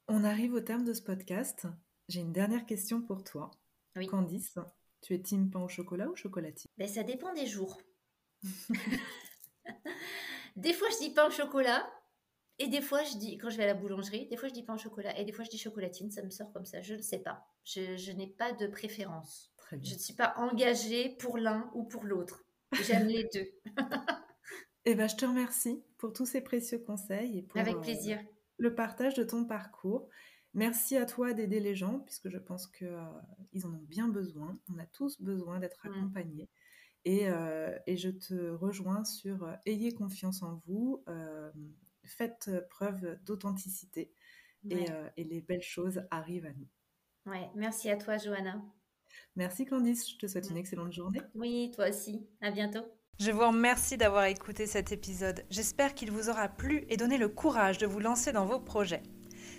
On 0.07 0.23
arrive 0.23 0.53
au 0.53 0.61
terme 0.61 0.85
de 0.85 0.93
ce 0.93 1.01
podcast. 1.01 1.67
J'ai 2.07 2.21
une 2.21 2.33
dernière 2.33 2.65
question 2.65 3.01
pour 3.01 3.23
toi. 3.23 3.51
Oui. 3.95 4.07
Candice, 4.07 4.57
tu 5.01 5.13
es 5.13 5.19
team 5.19 5.49
pain 5.49 5.61
au 5.61 5.67
chocolat 5.67 6.07
ou 6.09 6.15
chocolatine? 6.15 6.69
Ben, 6.77 6.87
Ça 6.87 7.03
dépend 7.03 7.33
des 7.33 7.45
jours. 7.45 7.81
des 10.55 10.73
fois, 10.73 10.87
je 10.91 10.97
dis 10.99 11.13
pain 11.13 11.27
au 11.27 11.31
chocolat. 11.31 11.89
Et 12.61 12.67
des 12.67 12.81
fois, 12.81 13.03
je 13.03 13.17
dis, 13.17 13.37
quand 13.37 13.49
je 13.49 13.57
vais 13.57 13.63
à 13.63 13.67
la 13.67 13.73
boulangerie, 13.73 14.27
des 14.27 14.35
fois, 14.35 14.49
je 14.49 14.53
dis 14.53 14.63
pain 14.63 14.75
au 14.75 14.77
chocolat. 14.77 15.17
Et 15.17 15.23
des 15.23 15.31
fois, 15.31 15.45
je 15.45 15.49
dis 15.49 15.57
chocolatine. 15.57 16.11
Ça 16.11 16.21
me 16.21 16.29
sort 16.29 16.51
comme 16.51 16.65
ça. 16.65 16.81
Je 16.81 16.95
ne 16.95 17.01
sais 17.01 17.19
pas. 17.19 17.47
Je, 17.63 18.11
n'ai 18.11 18.27
pas 18.27 18.51
de 18.51 18.67
préférence. 18.67 19.53
Je 19.71 19.93
ne 19.93 19.99
suis 19.99 20.15
pas 20.15 20.33
engagée 20.37 21.15
pour 21.19 21.37
l'un 21.37 21.69
ou 21.73 21.83
pour 21.83 22.03
l'autre. 22.03 22.43
J'aime 22.83 23.07
les 23.07 23.29
deux. 23.33 23.47
eh 24.85 24.95
ben, 24.95 25.07
je 25.07 25.15
te 25.15 25.25
remercie 25.25 25.81
pour 25.97 26.11
tous 26.11 26.25
ces 26.25 26.41
précieux 26.41 26.79
conseils 26.79 27.37
et 27.37 27.43
pour 27.43 27.59
Avec 27.59 27.75
euh, 27.75 28.15
le 28.57 28.75
partage 28.75 29.13
de 29.13 29.23
ton 29.23 29.45
parcours. 29.45 30.09
Merci 30.53 30.97
à 30.97 31.05
toi 31.05 31.33
d'aider 31.33 31.59
les 31.59 31.75
gens, 31.75 31.99
puisque 31.99 32.29
je 32.29 32.37
pense 32.37 32.67
qu'ils 32.67 32.87
ils 33.53 33.65
en 33.65 33.73
ont 33.73 33.85
bien 33.87 34.07
besoin. 34.07 34.59
On 34.69 34.77
a 34.79 34.85
tous 34.85 35.21
besoin 35.21 35.59
d'être 35.59 35.87
mmh. 35.87 35.91
accompagnés. 35.91 36.49
Et, 37.05 37.27
et, 37.87 37.95
je 37.95 38.09
te 38.09 38.49
rejoins 38.49 39.05
sur 39.05 39.47
ayez 39.65 39.93
confiance 39.93 40.43
en 40.43 40.61
vous, 40.67 41.03
faites 42.03 42.51
preuve 42.69 43.17
d'authenticité 43.23 44.13
et, 44.69 44.85
et, 45.15 45.23
les 45.23 45.39
belles 45.39 45.61
choses 45.61 46.01
arrivent 46.11 46.45
à 46.45 46.51
nous. 46.53 46.67
Ouais, 47.25 47.49
merci 47.55 47.89
à 47.89 47.95
toi, 47.95 48.17
Johanna. 48.17 48.61
Merci 49.35 49.65
Candice, 49.65 50.11
je 50.11 50.17
te 50.17 50.27
souhaite 50.27 50.49
une 50.49 50.57
excellente 50.57 50.93
journée. 50.93 51.21
Oui, 51.35 51.71
toi 51.73 51.89
aussi. 51.89 52.27
À 52.41 52.51
bientôt. 52.51 52.83
Je 53.19 53.31
vous 53.31 53.45
remercie 53.45 53.97
d'avoir 53.97 54.25
écouté 54.25 54.65
cet 54.65 54.91
épisode. 54.91 55.43
J'espère 55.49 55.93
qu'il 55.93 56.11
vous 56.11 56.29
aura 56.29 56.47
plu 56.47 56.85
et 56.87 56.97
donné 56.97 57.17
le 57.17 57.27
courage 57.27 57.77
de 57.77 57.85
vous 57.85 57.99
lancer 57.99 58.31
dans 58.31 58.45
vos 58.45 58.59
projets. 58.59 59.03